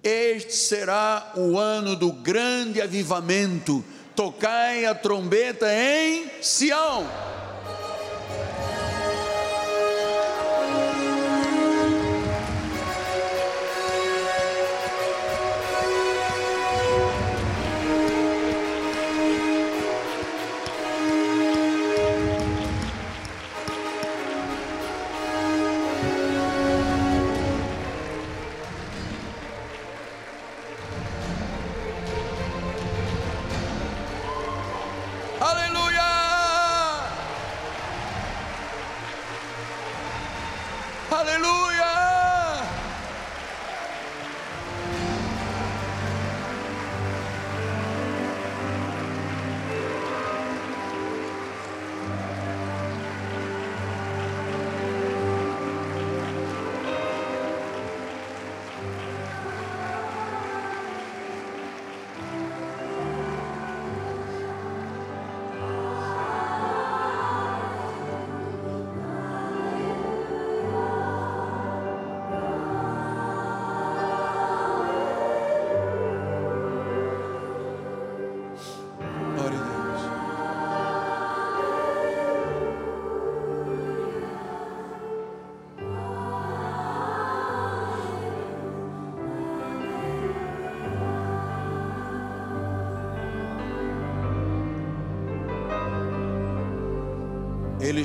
[0.02, 3.84] este será o ano do grande avivamento.
[4.16, 7.06] Tocai a trombeta em Sião.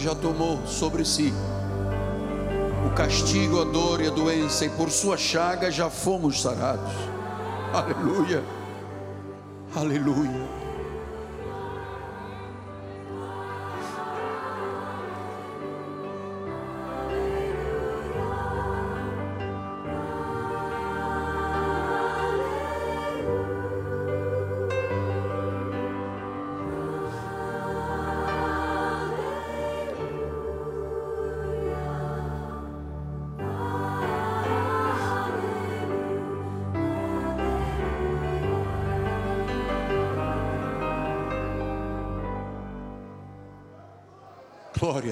[0.09, 1.35] Já tomou sobre si
[2.87, 6.95] o castigo, a dor e a doença, e por sua chaga já fomos sarados.
[7.75, 8.43] Aleluia.
[9.77, 10.58] Aleluia.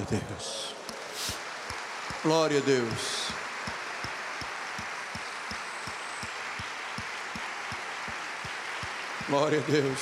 [0.07, 0.73] A Deus.
[2.23, 3.27] Glória a Deus.
[9.27, 9.99] Glória a Deus.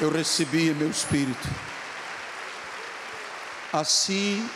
[0.00, 1.48] Eu recebi meu espírito.
[3.72, 4.48] Assim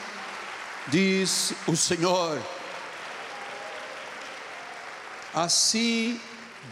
[0.88, 2.42] diz o Senhor.
[5.34, 6.20] Assim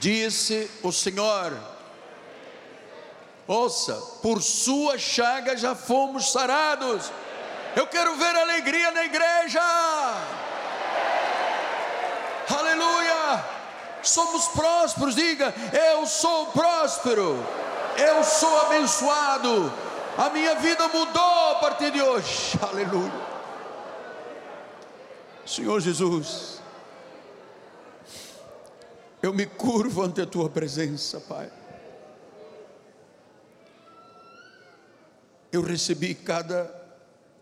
[0.01, 1.57] disse o Senhor
[3.51, 7.11] Ouça, por sua chaga já fomos sarados.
[7.77, 9.61] Eu quero ver alegria na igreja.
[12.49, 13.45] Aleluia.
[14.03, 17.37] Somos prósperos, diga: Eu sou próspero.
[17.97, 19.73] Eu sou abençoado.
[20.17, 22.59] A minha vida mudou a partir de hoje.
[22.63, 23.31] Aleluia.
[25.47, 26.61] Senhor Jesus,
[29.23, 31.51] eu me curvo ante a tua presença, Pai.
[35.53, 36.65] eu recebi cada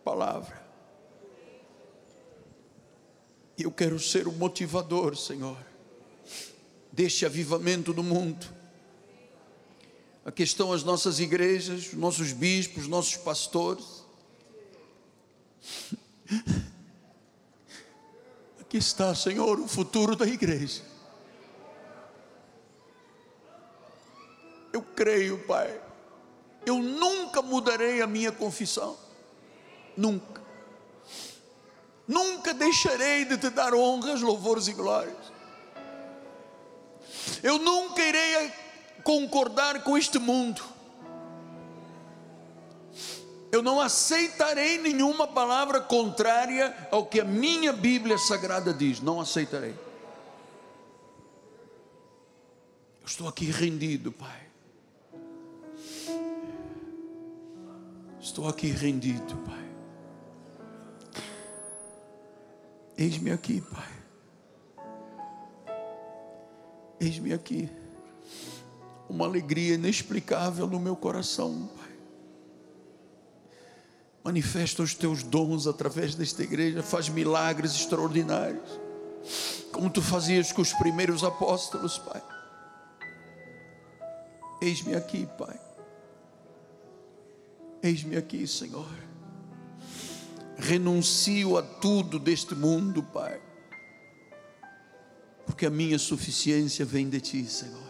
[0.08, 0.66] palavra.
[3.58, 5.58] E eu quero ser o motivador, Senhor,
[6.90, 8.46] deste avivamento do mundo.
[10.24, 14.02] Aqui estão as nossas igrejas, os nossos bispos, os nossos pastores.
[18.60, 20.82] Aqui está, Senhor, o futuro da igreja.
[24.72, 25.88] Eu creio, Pai
[26.68, 28.96] eu nunca mudarei a minha confissão.
[29.98, 30.40] Nunca.
[32.06, 35.16] Nunca deixarei de te dar honras, louvores e glórias.
[37.42, 38.52] Eu nunca irei
[39.02, 40.62] concordar com este mundo.
[43.50, 49.00] Eu não aceitarei nenhuma palavra contrária ao que a minha Bíblia Sagrada diz.
[49.00, 49.74] Não aceitarei.
[53.00, 54.48] Eu estou aqui rendido, Pai
[58.20, 59.67] Estou aqui rendido, Pai.
[62.98, 63.88] Eis-me aqui, Pai.
[67.00, 67.70] Eis-me aqui.
[69.08, 71.88] Uma alegria inexplicável no meu coração, Pai.
[74.24, 78.68] Manifesta os teus dons através desta igreja, faz milagres extraordinários,
[79.72, 82.20] como tu fazias com os primeiros apóstolos, Pai.
[84.60, 85.58] Eis-me aqui, Pai.
[87.80, 89.07] Eis-me aqui, Senhor.
[90.58, 93.40] Renuncio a tudo deste mundo, Pai,
[95.46, 97.88] porque a minha suficiência vem de Ti, Senhor.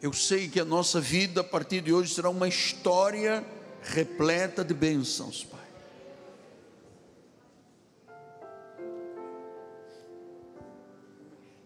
[0.00, 3.44] Eu sei que a nossa vida a partir de hoje será uma história
[3.82, 5.60] repleta de bênçãos, Pai.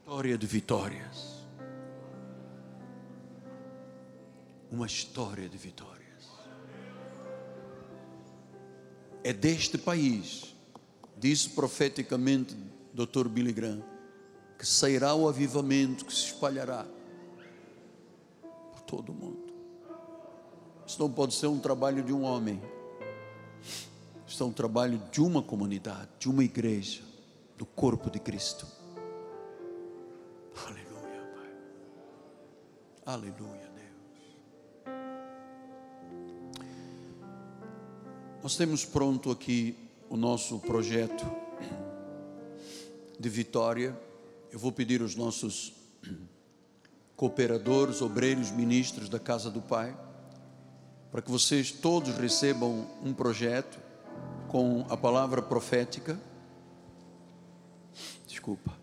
[0.05, 1.37] História de vitórias.
[4.71, 5.96] uma história de vitórias.
[9.27, 10.55] É deste país,
[11.19, 12.57] disse profeticamente
[12.95, 13.27] Dr.
[13.27, 13.83] Billy Graham,
[14.57, 16.87] que sairá o avivamento que se espalhará
[18.71, 19.53] por todo o mundo.
[20.87, 22.63] Isso não pode ser um trabalho de um homem,
[24.25, 27.03] isso é um trabalho de uma comunidade, de uma igreja,
[27.59, 28.65] do corpo de Cristo.
[30.65, 31.51] Aleluia, Pai.
[33.07, 33.66] Aleluia.
[38.43, 39.75] Nós temos pronto aqui
[40.09, 41.25] o nosso projeto
[43.19, 43.99] de vitória.
[44.53, 45.73] Eu vou pedir aos nossos
[47.17, 49.97] cooperadores, obreiros, ministros da casa do Pai,
[51.11, 53.81] para que vocês todos recebam um projeto
[54.49, 56.21] com a palavra profética.
[58.29, 58.79] Desculpa.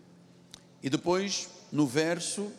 [0.82, 2.50] E depois, no verso,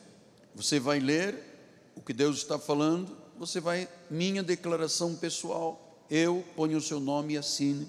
[0.55, 6.77] você vai ler o que Deus está falando, você vai minha declaração pessoal eu ponho
[6.77, 7.87] o seu nome e assine.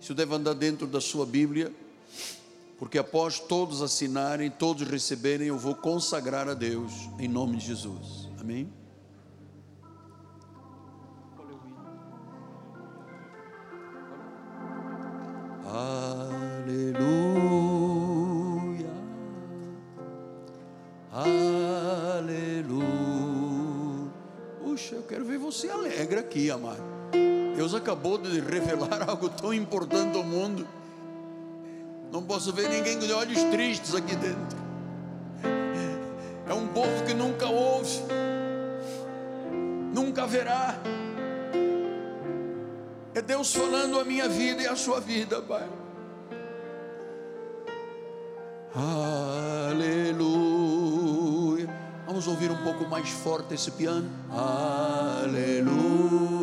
[0.00, 1.72] Isso deve andar dentro da sua Bíblia,
[2.78, 8.28] porque após todos assinarem, todos receberem, eu vou consagrar a Deus em nome de Jesus.
[8.40, 8.72] Amém?
[15.72, 17.00] Aleluia.
[21.12, 22.80] Aleluia.
[24.62, 26.82] Puxa, eu quero ver você alegre aqui, amado.
[27.60, 30.66] Deus acabou de revelar algo tão importante ao mundo.
[32.10, 34.58] Não posso ver ninguém de olhos tristes aqui dentro.
[36.48, 38.00] É um povo que nunca ouve,
[39.92, 40.74] nunca verá.
[43.14, 45.68] É Deus falando a minha vida e a sua vida, Pai.
[49.68, 50.08] Aleluia.
[52.06, 54.10] Vamos ouvir um pouco mais forte esse piano.
[54.30, 56.39] Aleluia.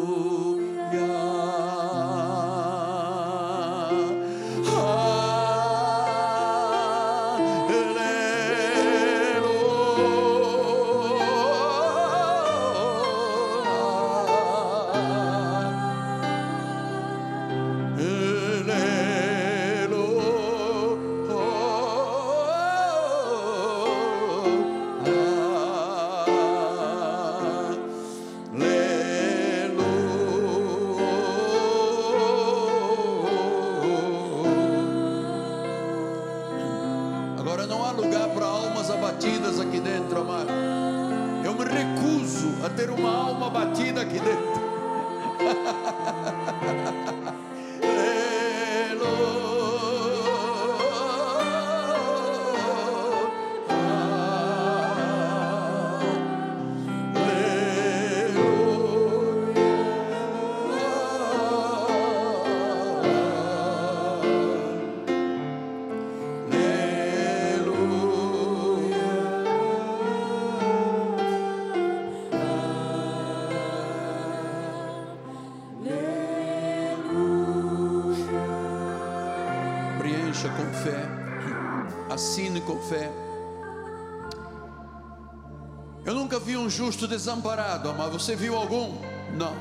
[86.68, 88.98] Um justo desamparado, mas você viu algum?
[89.34, 89.56] Não.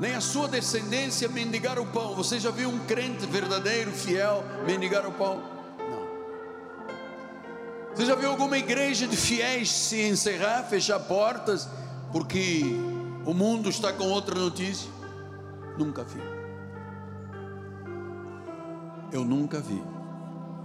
[0.00, 2.14] Nem a sua descendência mendigar o pão.
[2.14, 5.42] Você já viu um crente verdadeiro, fiel, mendigar o pão?
[5.78, 6.08] Não.
[7.94, 11.68] Você já viu alguma igreja de fiéis se encerrar, fechar portas,
[12.10, 12.62] porque
[13.26, 14.90] o mundo está com outra notícia?
[15.76, 16.22] Nunca vi.
[19.12, 19.84] Eu nunca vi.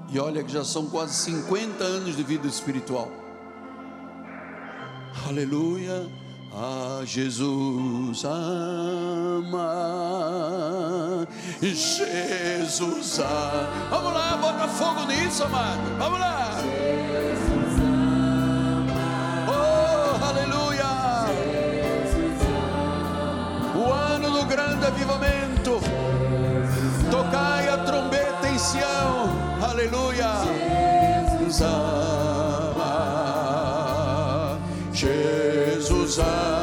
[0.08, 3.25] E olha que já são quase 50 anos de vida espiritual.
[5.28, 6.06] Aleluia.
[6.54, 9.66] Ah, Jesus ama.
[11.60, 13.68] Jesus ama.
[13.90, 15.82] Vamos lá, bota fogo nisso, amado.
[15.98, 16.52] Vamos lá.
[19.50, 20.86] Oh, aleluia.
[23.76, 25.80] O ano do grande avivamento.
[27.10, 29.30] Tocai a trombeta em Sião.
[29.60, 30.30] Aleluia.
[31.40, 32.25] Jesus ama.
[36.16, 36.55] Jesus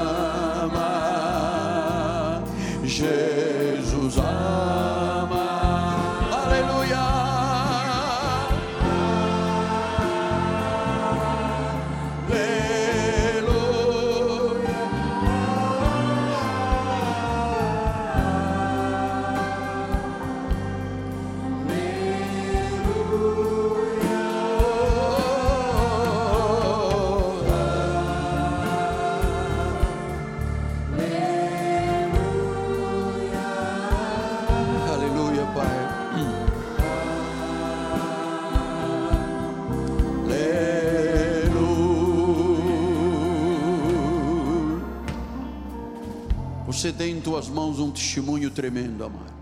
[47.53, 49.33] mãos um testemunho tremendo, amado.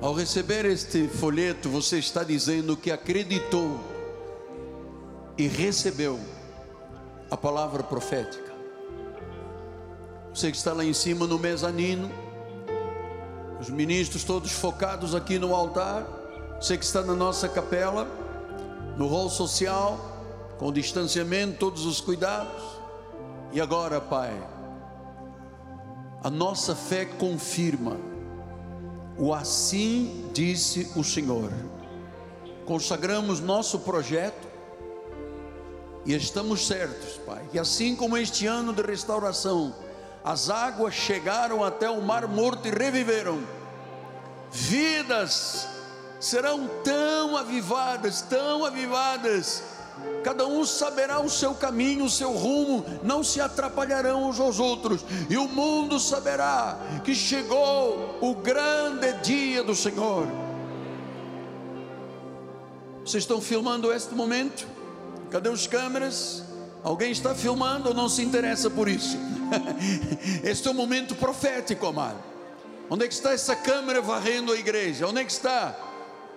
[0.00, 3.78] Ao receber este folheto, você está dizendo que acreditou
[5.36, 6.18] e recebeu
[7.30, 8.50] a palavra profética.
[10.34, 12.10] Você que está lá em cima no mezanino,
[13.60, 16.06] os ministros todos focados aqui no altar,
[16.58, 18.08] você que está na nossa capela,
[18.96, 19.98] no hall social,
[20.58, 22.62] com distanciamento, todos os cuidados.
[23.52, 24.32] E agora, Pai,
[26.22, 27.96] a nossa fé confirma
[29.16, 31.52] o assim disse o Senhor.
[32.64, 34.48] Consagramos nosso projeto
[36.06, 39.74] e estamos certos, Pai, que assim como este ano de restauração,
[40.24, 43.42] as águas chegaram até o mar morto e reviveram,
[44.50, 45.68] vidas
[46.18, 49.62] serão tão avivadas, tão avivadas,
[50.22, 55.04] cada um saberá o seu caminho, o seu rumo, não se atrapalharão uns aos outros,
[55.28, 60.26] e o mundo saberá que chegou o grande dia do Senhor.
[63.04, 64.66] Vocês estão filmando este momento?
[65.30, 66.44] Cadê os câmeras?
[66.82, 69.16] Alguém está filmando ou não se interessa por isso?
[70.44, 72.18] Este é um momento profético, amado.
[72.88, 75.06] Onde é que está essa câmera varrendo a igreja?
[75.06, 75.76] Onde é que está?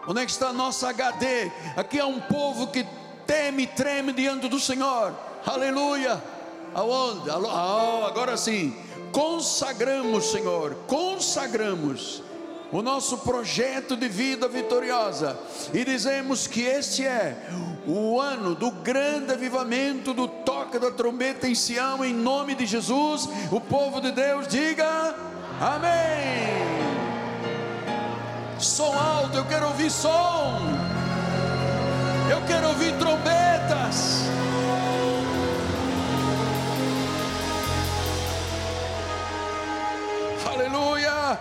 [0.07, 1.51] Onde é que está a nossa HD?
[1.76, 2.86] Aqui há um povo que
[3.26, 5.13] teme e treme diante do Senhor.
[5.45, 6.21] Aleluia.
[6.74, 7.30] Aonde?
[7.30, 8.76] Ah, agora sim.
[9.11, 10.76] Consagramos, Senhor.
[10.88, 12.24] Consagramos
[12.71, 15.39] o nosso projeto de vida vitoriosa
[15.71, 17.38] e dizemos que este é
[17.86, 23.30] o ano do grande avivamento do toque da trombeta em Sião, em nome de Jesus.
[23.51, 25.15] O povo de Deus diga
[25.61, 26.63] amém.
[28.57, 30.57] Som alto, eu quero ouvir som,
[32.30, 34.24] eu quero ouvir trombetas.
[40.45, 41.39] Aleluia.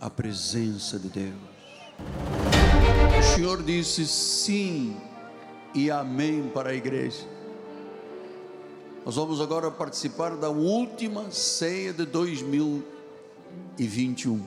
[0.00, 1.34] A presença de Deus.
[3.18, 4.96] O Senhor disse sim
[5.74, 7.26] e amém para a igreja.
[9.04, 14.42] Nós vamos agora participar da última ceia de 2021.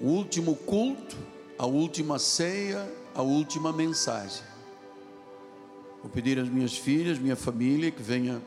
[0.00, 1.16] O último culto,
[1.58, 4.44] a última ceia, a última mensagem.
[6.02, 8.42] Vou pedir às minhas filhas, minha família, que venha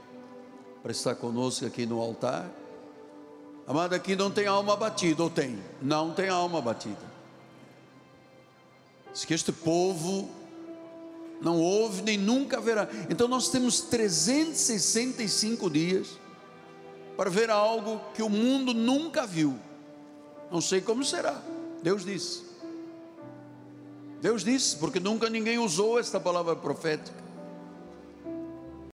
[0.83, 2.58] para estar conosco aqui no altar.
[3.69, 5.59] Amado, aqui não tem alma batida, ou tem?
[5.79, 6.97] Não tem alma batida.
[9.13, 10.27] Diz que este povo
[11.39, 12.89] não houve nem nunca haverá.
[13.11, 16.17] Então nós temos 365 dias
[17.15, 19.55] para ver algo que o mundo nunca viu.
[20.51, 21.39] Não sei como será.
[21.83, 22.41] Deus disse.
[24.19, 27.28] Deus disse, porque nunca ninguém usou esta palavra profética.